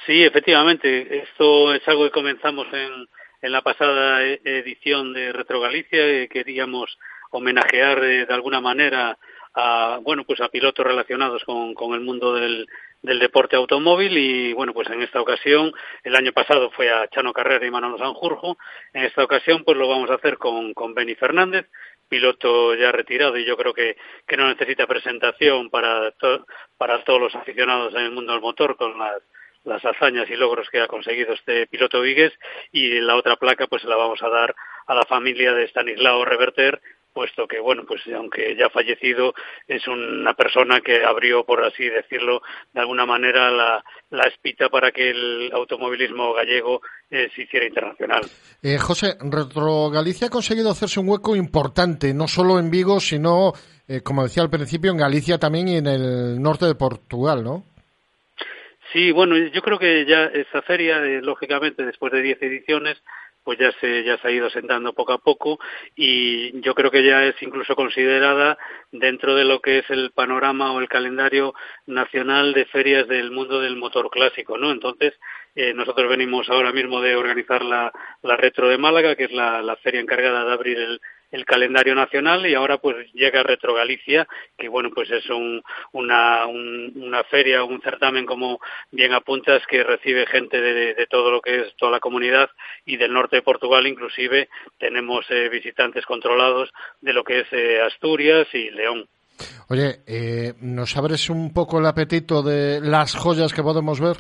Sí, 0.06 0.22
efectivamente, 0.22 1.20
esto 1.24 1.74
es 1.74 1.88
algo 1.88 2.04
que 2.04 2.12
comenzamos 2.12 2.68
en, 2.74 3.08
en 3.42 3.52
la 3.54 3.62
pasada 3.62 4.22
e- 4.24 4.42
edición 4.44 5.14
de 5.14 5.32
Retro 5.32 5.62
Galicia, 5.62 6.06
eh, 6.06 6.28
queríamos 6.28 6.98
homenajear 7.32 8.04
eh, 8.04 8.26
de 8.26 8.34
alguna 8.34 8.60
manera 8.60 9.18
a 9.56 10.00
bueno 10.02 10.24
pues 10.24 10.42
a 10.42 10.50
pilotos 10.50 10.86
relacionados 10.86 11.44
con, 11.44 11.74
con 11.74 11.94
el 11.94 12.02
mundo 12.02 12.34
del, 12.34 12.68
del 13.02 13.20
deporte 13.20 13.56
automóvil 13.56 14.18
y 14.18 14.54
bueno 14.54 14.74
pues 14.74 14.90
en 14.90 15.02
esta 15.02 15.22
ocasión 15.22 15.72
el 16.04 16.16
año 16.16 16.32
pasado 16.34 16.72
fue 16.72 16.90
a 16.90 17.08
Chano 17.10 17.34
Carrera 17.34 17.66
y 17.66 17.72
Manolo 17.72 17.98
Sanjurjo 17.98 18.58
en 18.94 19.04
esta 19.04 19.24
ocasión 19.24 19.64
pues 19.64 19.78
lo 19.78 19.88
vamos 19.88 20.10
a 20.10 20.16
hacer 20.16 20.38
con, 20.38 20.74
con 20.74 20.94
Benny 20.94 21.16
Fernández 21.16 21.68
piloto 22.10 22.76
ya 22.76 22.92
retirado 22.92 23.38
y 23.38 23.46
yo 23.46 23.58
creo 23.58 23.74
que, 23.74 23.98
que 24.28 24.38
no 24.38 24.48
necesita 24.48 24.88
presentación 24.88 25.70
para, 25.70 26.14
para 26.78 27.04
todos 27.04 27.20
los 27.20 27.36
aficionados 27.36 27.94
en 27.94 28.02
el 28.02 28.12
mundo 28.12 28.34
del 28.34 28.42
motor 28.42 28.76
con 28.76 28.98
las 28.98 29.22
las 29.64 29.84
hazañas 29.86 30.30
y 30.30 30.36
logros 30.36 30.70
que 30.70 30.82
ha 30.82 30.88
conseguido 30.88 31.34
este 31.34 31.68
piloto 31.68 32.02
Vigues 32.02 32.34
y 32.72 33.00
la 33.00 33.16
otra 33.16 33.38
placa 33.38 33.68
pues 33.68 33.82
se 33.82 33.88
la 33.88 33.96
vamos 33.96 34.22
a 34.22 34.30
dar 34.30 34.56
a 34.88 34.94
la 34.94 35.06
familia 35.06 35.54
de 35.54 35.68
Stanislao 35.68 36.26
Reverter 36.26 36.82
puesto 37.14 37.48
que 37.48 37.60
bueno 37.60 37.84
pues 37.88 38.02
aunque 38.16 38.56
ya 38.58 38.70
fallecido 38.70 39.34
es 39.68 39.88
una 39.88 40.34
persona 40.34 40.82
que 40.82 41.04
abrió 41.04 41.44
por 41.44 41.64
así 41.64 41.88
decirlo 41.88 42.42
de 42.74 42.82
alguna 42.82 43.06
manera 43.06 43.52
la, 43.52 43.84
la 44.10 44.24
espita 44.24 44.70
para 44.70 44.92
que 44.92 45.12
el 45.12 45.52
automovilismo 45.54 46.34
gallego 46.34 46.82
eh, 47.10 47.30
se 47.36 47.44
hiciera 47.44 47.66
internacional 47.66 48.24
Eh, 48.62 48.78
José, 48.78 49.18
Retro 49.20 49.90
Galicia 49.90 50.28
ha 50.28 50.30
conseguido 50.30 50.72
hacerse 50.72 51.00
un 51.00 51.10
hueco 51.10 51.36
importante, 51.36 52.14
no 52.14 52.28
solo 52.28 52.60
en 52.60 52.72
Vigo, 52.72 53.00
sino, 53.00 53.54
eh, 53.88 54.02
como 54.02 54.24
decía 54.24 54.42
al 54.42 54.50
principio, 54.50 54.92
en 54.92 54.98
Galicia 54.98 55.38
también 55.38 55.68
y 55.68 55.78
en 55.78 55.88
el 55.88 56.42
norte 56.42 56.66
de 56.66 56.76
Portugal, 56.76 57.44
¿no? 57.44 57.64
Sí, 58.94 59.12
bueno, 59.12 59.36
yo 59.38 59.62
creo 59.62 59.80
que 59.80 60.06
ya 60.06 60.26
esa 60.26 60.62
feria, 60.62 60.98
eh, 61.04 61.20
lógicamente, 61.22 61.84
después 61.84 62.14
de 62.14 62.22
10 62.22 62.42
ediciones, 62.44 63.02
pues 63.44 63.60
ya 63.60 63.72
se, 63.80 64.04
ya 64.04 64.18
se 64.18 64.28
ha 64.28 64.32
ido 64.32 64.50
sentando 64.50 64.94
poco 64.94 65.14
a 65.14 65.18
poco 65.18 65.60
y 65.96 66.60
yo 66.62 66.74
creo 66.74 66.92
que 66.92 67.04
ya 67.04 67.24
es 67.26 67.36
incluso 67.42 67.76
considerada 67.76 68.58
dentro 68.92 69.36
de 69.36 69.46
lo 69.46 69.62
que 69.62 69.80
es 69.80 69.90
el 69.90 70.12
panorama 70.12 70.72
o 70.72 70.80
el 70.80 70.88
calendario 70.88 71.54
nacional 71.86 72.54
de 72.54 72.66
ferias 72.66 73.08
del 73.08 73.32
mundo 73.32 73.60
del 73.62 73.76
motor 73.76 74.10
clásico, 74.10 74.58
¿no? 74.58 74.72
Entonces, 74.72 75.14
eh, 75.56 75.74
nosotros 75.74 76.10
venimos 76.10 76.50
ahora 76.50 76.72
mismo 76.72 77.02
de 77.02 77.16
organizar 77.16 77.64
la, 77.64 77.92
la 78.22 78.38
Retro 78.38 78.68
de 78.70 78.78
Málaga, 78.78 79.16
que 79.16 79.26
es 79.26 79.32
la, 79.32 79.62
la 79.62 79.76
feria 79.78 80.02
encargada 80.02 80.46
de 80.46 80.54
abrir 80.54 80.80
el, 80.80 81.02
el 81.34 81.44
calendario 81.46 81.94
nacional 81.96 82.46
y 82.48 82.54
ahora 82.56 82.78
pues 82.78 83.12
llega 83.14 83.44
Retro 83.44 83.74
Galicia, 83.74 84.28
que 84.58 84.70
bueno 84.70 84.90
pues 84.96 85.12
es 85.12 85.30
un, 85.30 85.62
una, 85.92 86.46
un- 86.46 86.94
una 86.96 87.24
feria, 87.26 87.64
un 87.64 87.82
certamen 87.82 88.26
como 88.26 88.60
bien 88.92 89.14
apuntas 89.14 89.62
que 89.68 89.84
recibe 89.84 90.26
gente 90.28 90.62
de, 90.62 90.94
de 90.94 91.08
todo 91.08 91.32
lo 91.32 91.42
que 91.42 91.62
es 91.62 91.76
toda 91.76 91.92
la 91.92 92.00
comunidad 92.00 92.50
y 92.86 92.98
del 92.98 93.12
norte 93.14 93.36
de 93.38 93.42
Portugal 93.42 93.86
inclusive 93.88 94.48
tenemos 94.80 95.26
eh, 95.30 95.50
visitantes 95.50 96.06
controlados 96.06 96.70
de 97.02 97.14
lo 97.14 97.24
que 97.24 97.42
es 97.42 97.48
eh, 97.52 97.82
Asturias 97.82 98.48
y 98.54 98.70
León. 98.70 99.06
Oye, 99.70 100.02
eh, 100.06 100.54
¿nos 100.62 100.96
abres 100.96 101.30
un 101.32 101.52
poco 101.54 101.80
el 101.80 101.86
apetito 101.88 102.44
de 102.44 102.80
las 102.80 103.16
joyas 103.16 103.52
que 103.54 103.64
podemos 103.64 104.00
ver? 104.00 104.18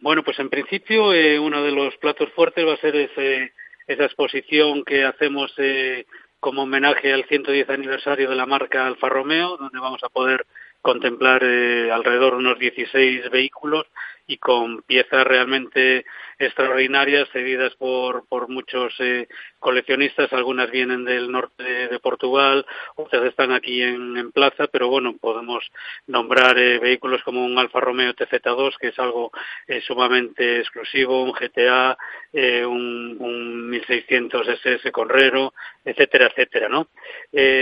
Bueno, 0.00 0.22
pues 0.24 0.38
en 0.40 0.50
principio 0.50 1.12
eh, 1.14 1.38
uno 1.38 1.62
de 1.62 1.70
los 1.70 1.96
platos 1.96 2.28
fuertes 2.34 2.66
va 2.66 2.74
a 2.74 2.78
ser 2.78 2.94
ese, 2.96 3.52
esa 3.92 4.04
exposición 4.04 4.84
que 4.84 5.04
hacemos 5.04 5.52
eh, 5.58 6.06
como 6.40 6.62
homenaje 6.62 7.12
al 7.12 7.24
110 7.24 7.70
aniversario 7.70 8.28
de 8.28 8.36
la 8.36 8.46
marca 8.46 8.86
Alfa 8.86 9.08
Romeo, 9.08 9.56
donde 9.56 9.78
vamos 9.78 10.02
a 10.02 10.08
poder 10.08 10.46
contemplar 10.80 11.42
eh, 11.44 11.90
alrededor 11.92 12.32
de 12.32 12.38
unos 12.38 12.58
16 12.58 13.30
vehículos 13.30 13.86
y 14.32 14.38
con 14.38 14.80
piezas 14.82 15.26
realmente 15.26 16.06
extraordinarias 16.38 17.28
cedidas 17.32 17.74
por, 17.74 18.26
por 18.26 18.48
muchos 18.48 18.94
eh, 18.98 19.28
coleccionistas. 19.58 20.32
Algunas 20.32 20.70
vienen 20.70 21.04
del 21.04 21.30
norte 21.30 21.62
de, 21.62 21.98
Portugal, 22.00 22.64
otras 22.96 23.24
están 23.24 23.52
aquí 23.52 23.82
en, 23.82 24.16
en, 24.16 24.32
plaza, 24.32 24.66
pero 24.68 24.88
bueno, 24.88 25.14
podemos 25.20 25.70
nombrar 26.06 26.58
eh, 26.58 26.78
vehículos 26.78 27.22
como 27.22 27.44
un 27.44 27.58
Alfa 27.58 27.80
Romeo 27.80 28.14
TZ2, 28.14 28.76
que 28.80 28.88
es 28.88 28.98
algo 28.98 29.30
eh, 29.68 29.82
sumamente 29.82 30.60
exclusivo, 30.60 31.22
un 31.22 31.32
GTA, 31.32 31.96
un, 32.66 33.16
un 33.20 33.70
1600 33.70 34.48
SS 34.48 34.90
Conrero, 34.90 35.52
etcétera, 35.84 36.28
etcétera, 36.28 36.68
¿no? 36.70 36.88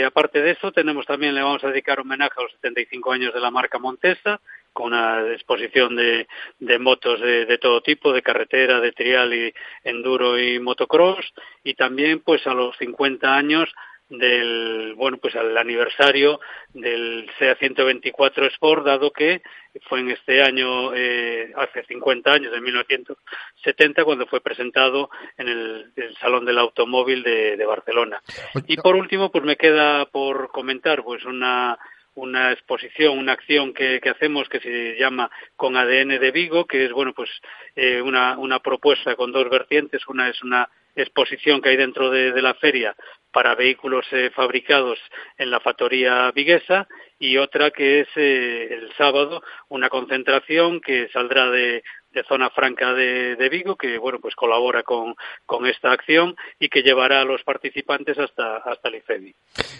Aparte 0.06 0.40
de 0.40 0.52
eso, 0.52 0.70
tenemos 0.70 1.04
también, 1.06 1.34
le 1.34 1.42
vamos 1.42 1.64
a 1.64 1.68
dedicar 1.68 1.98
homenaje 1.98 2.34
a 2.36 2.42
los 2.42 2.52
75 2.52 3.12
años 3.12 3.34
de 3.34 3.40
la 3.40 3.50
marca 3.50 3.78
Montesa, 3.78 4.40
con 4.72 4.88
una 4.88 5.32
exposición 5.32 5.96
de, 5.96 6.26
de 6.58 6.78
motos 6.78 7.20
de, 7.20 7.46
de, 7.46 7.58
todo 7.58 7.80
tipo, 7.82 8.12
de 8.12 8.22
carretera, 8.22 8.80
de 8.80 8.92
trial 8.92 9.34
y 9.34 9.52
enduro 9.84 10.38
y 10.38 10.58
motocross, 10.58 11.32
y 11.64 11.74
también 11.74 12.20
pues 12.20 12.46
a 12.46 12.54
los 12.54 12.76
50 12.78 13.34
años 13.34 13.68
del 14.10 14.94
bueno 14.96 15.18
pues 15.18 15.36
al 15.36 15.56
aniversario 15.56 16.40
del 16.74 17.30
SEA 17.38 17.54
124 17.54 18.46
Sport 18.46 18.84
dado 18.84 19.12
que 19.12 19.40
fue 19.88 20.00
en 20.00 20.10
este 20.10 20.42
año 20.42 20.92
eh, 20.94 21.52
hace 21.56 21.84
50 21.84 22.32
años 22.32 22.52
de 22.52 22.60
1970 22.60 24.04
cuando 24.04 24.26
fue 24.26 24.40
presentado 24.40 25.10
en 25.38 25.48
el, 25.48 25.92
el 25.94 26.16
Salón 26.16 26.44
del 26.44 26.58
Automóvil 26.58 27.22
de, 27.22 27.56
de 27.56 27.64
Barcelona. 27.64 28.20
Y 28.66 28.76
por 28.78 28.96
último 28.96 29.30
pues 29.30 29.44
me 29.44 29.56
queda 29.56 30.06
por 30.06 30.50
comentar 30.50 31.04
pues 31.04 31.24
una 31.24 31.78
una 32.14 32.52
exposición, 32.52 33.18
una 33.18 33.32
acción 33.32 33.72
que, 33.72 34.00
que, 34.00 34.10
hacemos 34.10 34.48
que 34.48 34.60
se 34.60 34.96
llama 34.98 35.30
Con 35.56 35.76
ADN 35.76 36.20
de 36.20 36.30
Vigo, 36.30 36.66
que 36.66 36.86
es 36.86 36.92
bueno 36.92 37.12
pues 37.14 37.30
eh, 37.76 38.02
una, 38.02 38.38
una 38.38 38.60
propuesta 38.60 39.14
con 39.16 39.32
dos 39.32 39.48
vertientes. 39.48 40.06
Una 40.08 40.28
es 40.28 40.42
una 40.42 40.68
exposición 40.94 41.60
que 41.60 41.70
hay 41.70 41.76
dentro 41.76 42.10
de, 42.10 42.40
la 42.40 42.54
feria 42.54 42.94
para 43.32 43.54
vehículos 43.54 44.06
eh, 44.12 44.30
fabricados 44.34 44.98
en 45.38 45.50
la 45.50 45.60
factoría 45.60 46.30
viguesa 46.32 46.88
y 47.18 47.36
otra 47.36 47.70
que 47.70 48.00
es 48.00 48.08
eh, 48.16 48.68
el 48.70 48.92
sábado 48.96 49.42
una 49.68 49.88
concentración 49.88 50.80
que 50.80 51.08
saldrá 51.12 51.50
de, 51.50 51.82
zona 52.28 52.50
franca 52.50 52.92
de, 52.92 53.36
de, 53.36 53.48
Vigo 53.48 53.76
que 53.76 53.98
bueno 53.98 54.18
pues 54.20 54.34
colabora 54.34 54.82
con, 54.82 55.14
con, 55.46 55.66
esta 55.66 55.92
acción 55.92 56.34
y 56.58 56.68
que 56.68 56.82
llevará 56.82 57.20
a 57.20 57.24
los 57.24 57.42
participantes 57.44 58.18
hasta 58.18 58.56
hasta 58.56 58.88
el 58.88 58.96
IFEBI. 58.96 59.34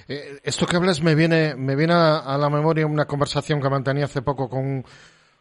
Eh, 0.09 0.39
esto 0.45 0.67
que 0.67 0.77
hablas 0.77 1.03
me 1.03 1.15
viene 1.15 1.55
me 1.57 1.75
viene 1.75 1.95
a, 1.95 2.19
a, 2.19 2.39
la 2.39 2.51
memoria 2.51 2.87
una 2.87 3.07
conversación 3.07 3.61
que 3.61 3.69
mantenía 3.69 4.05
hace 4.05 4.23
poco 4.23 4.49
con, 4.49 4.85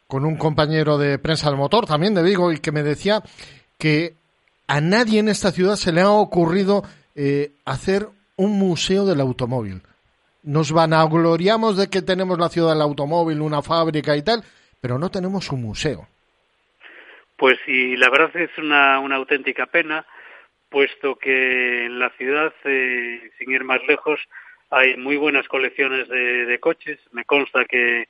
con 0.07 0.25
un 0.25 0.37
compañero 0.37 0.97
de 0.97 1.19
prensa 1.19 1.49
del 1.49 1.59
motor 1.59 1.85
también 1.85 2.15
de 2.15 2.23
Vigo 2.23 2.51
y 2.51 2.59
que 2.59 2.71
me 2.71 2.81
decía 2.81 3.21
que 3.77 4.15
a 4.69 4.81
nadie 4.81 5.19
en 5.19 5.29
esta 5.29 5.51
ciudad 5.51 5.75
se 5.75 5.91
le 5.91 6.01
ha 6.01 6.11
ocurrido 6.11 6.83
eh, 7.15 7.49
hacer 7.65 8.05
un 8.37 8.59
museo 8.59 9.03
del 9.03 9.19
automóvil. 9.19 9.81
Nos 10.43 10.71
vanagloriamos 10.71 11.75
de 11.75 11.89
que 11.89 12.03
tenemos 12.03 12.37
la 12.37 12.49
ciudad 12.49 12.73
del 12.73 12.83
automóvil, 12.83 13.41
una 13.41 13.63
fábrica 13.63 14.15
y 14.15 14.23
tal, 14.23 14.43
pero 14.79 14.99
no 14.99 15.09
tenemos 15.09 15.51
un 15.51 15.63
museo. 15.63 16.07
Pues 17.35 17.57
sí, 17.65 17.97
la 17.97 18.11
verdad 18.11 18.29
es 18.35 18.55
una, 18.59 18.97
auténtica 18.97 19.65
pena, 19.65 20.05
puesto 20.69 21.15
que 21.15 21.85
en 21.85 21.97
la 21.97 22.11
ciudad, 22.11 22.53
eh, 22.65 23.31
sin 23.39 23.51
ir 23.51 23.63
más 23.63 23.81
lejos, 23.87 24.19
hay 24.69 24.97
muy 24.97 25.17
buenas 25.17 25.47
colecciones 25.47 26.07
de, 26.09 26.59
coches. 26.59 26.99
Me 27.11 27.25
consta 27.25 27.65
que 27.65 28.05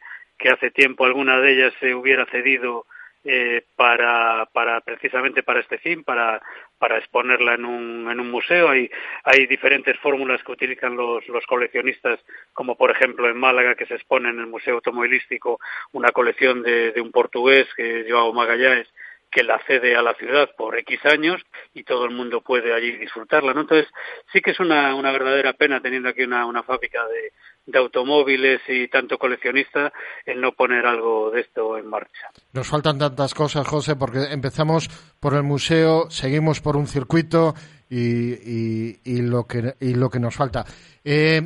hace 0.52 0.72
tiempo 0.72 1.06
alguna 1.06 1.40
de 1.40 1.54
ellas 1.54 1.74
se 1.80 1.96
hubiera 1.96 2.26
cedido 2.26 2.86
eh, 3.26 3.64
para, 3.76 4.48
para 4.54 4.82
precisamente 4.82 5.44
para 5.44 5.60
este 5.60 5.78
fin, 5.78 6.04
para, 6.04 6.42
para 6.78 6.98
exponerla 6.98 7.56
en 7.56 7.66
un, 7.66 8.10
en 8.10 8.20
un 8.20 8.32
museo. 8.32 8.70
Hay, 8.70 8.90
hay 9.24 9.46
diferentes 9.46 9.98
fórmulas 10.00 10.42
que 10.44 10.52
utilizan 10.52 10.96
los, 10.96 11.28
los 11.28 11.46
coleccionistas, 11.46 12.20
como 12.54 12.76
por 12.76 12.92
ejemplo 12.92 13.30
en 13.30 13.38
Málaga, 13.38 13.76
que 13.76 13.86
se 13.86 13.96
expone 13.96 14.30
en 14.30 14.40
el 14.40 14.48
Museo 14.48 14.76
Automovilístico 14.76 15.60
una 15.92 16.12
colección 16.12 16.64
de, 16.64 16.92
de 16.92 17.02
un 17.02 17.12
portugués, 17.12 17.68
que 17.76 18.06
Joao 18.10 18.34
Magallanes, 18.34 18.88
que 19.32 19.44
la 19.44 19.60
cede 19.68 19.96
a 19.96 20.02
la 20.02 20.14
ciudad 20.16 20.50
por 20.58 20.78
X 20.80 21.00
años 21.06 21.42
y 21.74 21.84
todo 21.84 22.06
el 22.06 22.12
mundo 22.12 22.42
puede 22.42 22.74
allí 22.74 22.92
disfrutarla, 22.98 23.54
¿no? 23.54 23.62
Entonces, 23.62 23.88
sí 24.34 24.42
que 24.42 24.52
es 24.52 24.60
una, 24.60 24.96
una 24.96 25.12
verdadera 25.12 25.54
pena 25.54 25.82
teniendo 25.82 26.10
aquí 26.10 26.24
una, 26.24 26.46
una 26.46 26.64
fábrica 26.64 27.06
de, 27.08 27.32
de 27.72 27.80
automóviles 27.80 28.62
y 28.68 28.88
tanto 28.88 29.18
coleccionista 29.18 29.94
el 30.26 30.42
no 30.42 30.54
poner 30.54 30.86
algo 30.86 31.30
de 31.32 31.42
esto 31.42 31.78
en 31.78 31.88
marcha. 31.88 32.30
Nos 32.54 32.68
faltan 32.68 32.98
tantas 32.98 33.34
cosas, 33.34 33.68
José, 33.68 33.96
porque 33.96 34.24
empezamos 34.32 34.90
por 35.20 35.36
el 35.36 35.44
museo, 35.44 36.10
seguimos 36.10 36.62
por 36.62 36.76
un 36.76 36.88
circuito 36.88 37.54
y, 37.90 38.34
y, 38.34 39.00
y 39.04 39.22
lo, 39.22 39.46
que, 39.46 39.76
y 39.80 39.94
lo 39.94 40.10
que 40.10 40.20
nos 40.20 40.36
falta. 40.36 40.66
Eh, 41.04 41.42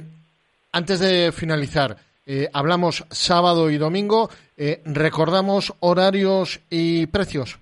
antes 0.71 0.99
de 0.99 1.31
finalizar, 1.31 1.97
eh, 2.25 2.47
hablamos 2.53 3.05
sábado 3.11 3.69
y 3.69 3.77
domingo, 3.77 4.29
eh, 4.55 4.81
recordamos 4.85 5.73
horarios 5.81 6.61
y 6.69 7.07
precios. 7.07 7.59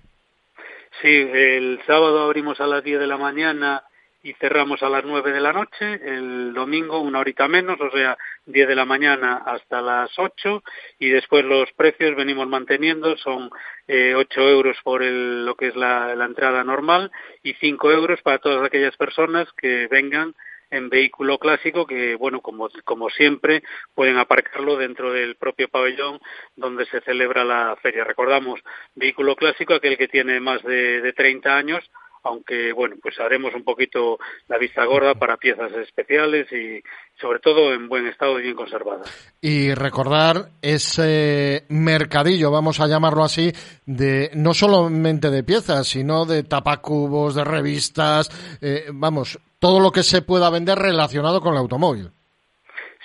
Sí, 1.00 1.08
el 1.08 1.80
sábado 1.86 2.24
abrimos 2.24 2.60
a 2.60 2.66
las 2.66 2.84
10 2.84 3.00
de 3.00 3.06
la 3.06 3.16
mañana 3.16 3.82
y 4.22 4.34
cerramos 4.34 4.82
a 4.82 4.88
las 4.88 5.04
9 5.04 5.32
de 5.32 5.40
la 5.40 5.52
noche, 5.52 6.00
el 6.04 6.52
domingo 6.52 7.00
una 7.00 7.18
horita 7.18 7.48
menos, 7.48 7.80
o 7.80 7.90
sea, 7.90 8.16
10 8.46 8.68
de 8.68 8.74
la 8.76 8.84
mañana 8.84 9.42
hasta 9.44 9.80
las 9.80 10.10
8 10.16 10.62
y 11.00 11.08
después 11.08 11.44
los 11.44 11.72
precios 11.72 12.14
venimos 12.14 12.46
manteniendo, 12.46 13.16
son 13.16 13.50
eh, 13.88 14.14
8 14.14 14.48
euros 14.48 14.76
por 14.84 15.02
el, 15.02 15.44
lo 15.44 15.56
que 15.56 15.68
es 15.68 15.76
la, 15.76 16.14
la 16.14 16.26
entrada 16.26 16.62
normal 16.62 17.10
y 17.42 17.54
5 17.54 17.90
euros 17.90 18.20
para 18.22 18.38
todas 18.38 18.64
aquellas 18.64 18.96
personas 18.96 19.48
que 19.56 19.88
vengan 19.90 20.34
en 20.72 20.88
vehículo 20.88 21.38
clásico 21.38 21.86
que, 21.86 22.16
bueno, 22.16 22.40
como, 22.40 22.68
como 22.84 23.10
siempre, 23.10 23.62
pueden 23.94 24.16
aparcarlo 24.16 24.76
dentro 24.76 25.12
del 25.12 25.36
propio 25.36 25.68
pabellón 25.68 26.18
donde 26.56 26.86
se 26.86 27.02
celebra 27.02 27.44
la 27.44 27.76
feria. 27.82 28.04
Recordamos, 28.04 28.58
vehículo 28.94 29.36
clásico, 29.36 29.74
aquel 29.74 29.98
que 29.98 30.08
tiene 30.08 30.40
más 30.40 30.62
de, 30.62 31.02
de 31.02 31.12
30 31.12 31.54
años, 31.54 31.84
aunque 32.24 32.72
bueno, 32.72 32.96
pues 33.02 33.18
haremos 33.20 33.54
un 33.54 33.64
poquito 33.64 34.18
la 34.48 34.56
vista 34.56 34.84
gorda 34.84 35.14
para 35.14 35.36
piezas 35.36 35.72
especiales 35.72 36.50
y 36.52 36.80
sobre 37.20 37.40
todo 37.40 37.74
en 37.74 37.88
buen 37.88 38.06
estado 38.06 38.38
y 38.38 38.44
bien 38.44 38.54
conservadas. 38.54 39.34
Y 39.40 39.74
recordar 39.74 40.50
ese 40.62 41.64
mercadillo, 41.68 42.50
vamos 42.50 42.80
a 42.80 42.86
llamarlo 42.86 43.24
así, 43.24 43.52
de 43.84 44.30
no 44.34 44.54
solamente 44.54 45.30
de 45.30 45.42
piezas, 45.42 45.86
sino 45.86 46.24
de 46.24 46.44
tapacubos, 46.44 47.34
de 47.34 47.44
revistas, 47.44 48.30
eh, 48.62 48.86
vamos, 48.92 49.38
todo 49.62 49.78
lo 49.78 49.92
que 49.92 50.02
se 50.02 50.22
pueda 50.22 50.50
vender 50.50 50.76
relacionado 50.76 51.40
con 51.40 51.52
el 51.52 51.60
automóvil. 51.60 52.10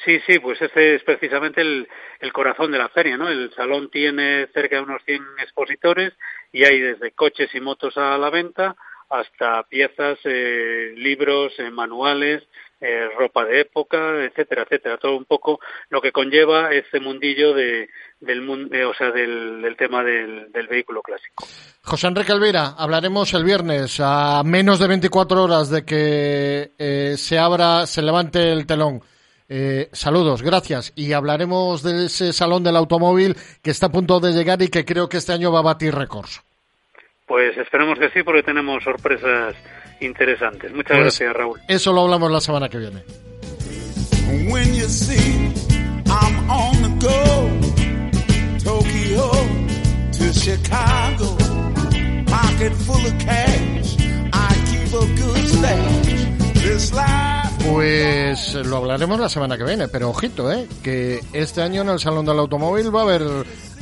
Sí, 0.04 0.20
sí, 0.26 0.40
pues 0.40 0.60
ese 0.60 0.96
es 0.96 1.04
precisamente 1.04 1.62
el, 1.62 1.88
el 2.20 2.34
corazón 2.34 2.72
de 2.72 2.80
la 2.80 2.90
feria, 2.90 3.16
¿no? 3.16 3.30
El 3.30 3.54
salón 3.54 3.92
tiene 3.92 4.48
cerca 4.56 4.78
de 4.78 4.82
unos 4.82 5.04
100 5.06 5.22
expositores 5.40 6.14
y 6.52 6.64
hay 6.64 6.80
desde 6.80 7.12
coches 7.12 7.54
y 7.54 7.60
motos 7.60 7.96
a 7.98 8.18
la 8.18 8.32
venta 8.32 8.76
hasta 9.08 9.64
piezas, 9.70 10.18
eh, 10.24 10.94
libros, 10.98 11.54
eh, 11.60 11.70
manuales, 11.70 12.44
eh, 12.80 13.10
ropa 13.18 13.46
de 13.46 13.62
época, 13.62 14.24
etcétera, 14.24 14.64
etcétera. 14.64 14.98
Todo 14.98 15.18
un 15.18 15.26
poco 15.26 15.60
lo 15.90 16.02
que 16.02 16.12
conlleva 16.12 16.72
ese 16.72 17.00
mundillo 17.00 17.54
de, 17.54 17.90
del, 18.20 18.70
de, 18.70 18.86
o 18.86 18.94
sea, 18.94 19.12
del, 19.12 19.62
del 19.62 19.76
tema 19.76 20.04
del, 20.04 20.52
del, 20.52 20.68
vehículo 20.68 21.02
clásico. 21.02 21.46
José 21.84 22.08
Enrique 22.08 22.32
Elvira, 22.32 22.76
hablaremos 22.78 23.34
el 23.34 23.44
viernes 23.44 24.00
a 24.00 24.44
menos 24.44 24.80
de 24.80 24.88
24 24.88 25.44
horas 25.44 25.70
de 25.70 25.86
que 25.86 26.72
eh, 26.78 27.16
se 27.18 27.40
abra, 27.40 27.86
se 27.86 28.02
levante 28.02 28.52
el 28.52 28.66
telón. 28.66 29.02
Eh, 29.50 29.90
saludos, 29.94 30.42
gracias. 30.42 30.92
Y 30.96 31.14
hablaremos 31.14 31.82
de 31.82 32.06
ese 32.06 32.34
salón 32.34 32.64
del 32.64 32.76
automóvil 32.76 33.36
que 33.62 33.72
está 33.72 33.88
a 33.88 33.92
punto 33.92 34.20
de 34.20 34.34
llegar 34.34 34.62
y 34.62 34.68
que 34.68 34.86
creo 34.86 35.08
que 35.08 35.18
este 35.18 35.34
año 35.34 35.52
va 35.52 35.60
a 35.60 35.64
batir 35.64 35.96
récords. 35.96 36.42
Pues 37.28 37.58
esperemos 37.58 38.00
que 38.00 38.10
sí, 38.10 38.24
porque 38.24 38.42
tenemos 38.42 38.84
sorpresas 38.84 39.54
interesantes. 40.00 40.72
Muchas 40.72 40.98
pues 40.98 41.02
gracias, 41.02 41.34
Raúl. 41.34 41.60
Eso 41.68 41.92
lo 41.92 42.02
hablamos 42.02 42.32
la 42.32 42.40
semana 42.40 42.70
que 42.70 42.78
viene. 42.78 43.04
When 44.50 44.74
you 44.74 44.88
see 44.88 45.54
I'm 46.08 46.50
on 46.50 46.82
the 46.82 47.06
go, 47.06 47.50
Tokyo 48.64 49.32
to 50.12 50.34
Chicago, 50.34 51.38
pocket 52.26 52.74
full 52.74 53.06
of 53.06 53.18
cash, 53.20 53.98
I 54.34 54.56
keep 54.66 54.94
a 54.94 55.06
good 55.22 55.48
stash. 55.48 56.64
This 56.64 56.94
life 56.94 57.48
pues 57.70 58.54
lo 58.54 58.78
hablaremos 58.78 59.20
la 59.20 59.30
semana 59.30 59.58
que 59.58 59.64
viene, 59.64 59.88
pero 59.88 60.10
ojito, 60.10 60.52
¿eh? 60.52 60.68
que 60.84 61.20
este 61.34 61.62
año 61.62 61.82
en 61.82 61.90
el 61.90 62.00
Salón 62.00 62.26
del 62.26 62.40
Automóvil 62.40 62.96
va 62.96 63.02
a 63.02 63.04
haber 63.04 63.22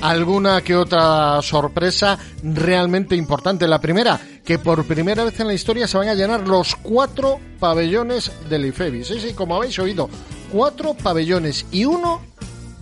alguna 0.01 0.61
que 0.61 0.75
otra 0.75 1.41
sorpresa 1.41 2.17
realmente 2.43 3.15
importante. 3.15 3.67
La 3.67 3.79
primera, 3.79 4.19
que 4.43 4.59
por 4.59 4.85
primera 4.85 5.23
vez 5.23 5.39
en 5.39 5.47
la 5.47 5.53
historia 5.53 5.87
se 5.87 5.97
van 5.97 6.09
a 6.09 6.13
llenar 6.13 6.47
los 6.47 6.75
cuatro 6.75 7.39
pabellones 7.59 8.31
del 8.49 8.65
IFEBI. 8.65 9.03
Sí, 9.03 9.19
sí, 9.19 9.33
como 9.33 9.55
habéis 9.55 9.79
oído, 9.79 10.09
cuatro 10.51 10.93
pabellones 10.93 11.65
y 11.71 11.85
uno 11.85 12.21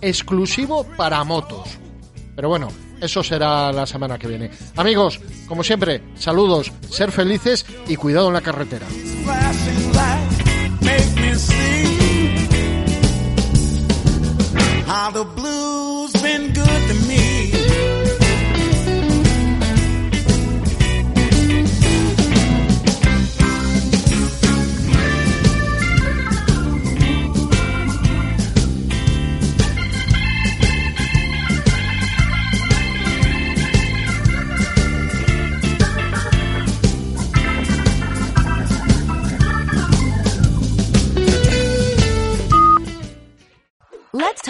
exclusivo 0.00 0.84
para 0.96 1.22
motos. 1.24 1.78
Pero 2.36 2.48
bueno, 2.48 2.68
eso 3.00 3.22
será 3.22 3.72
la 3.72 3.86
semana 3.86 4.18
que 4.18 4.28
viene. 4.28 4.50
Amigos, 4.76 5.20
como 5.46 5.62
siempre, 5.62 6.02
saludos, 6.16 6.72
ser 6.90 7.12
felices 7.12 7.64
y 7.88 7.96
cuidado 7.96 8.28
en 8.28 8.34
la 8.34 8.40
carretera. 8.40 8.86
how 15.04 15.10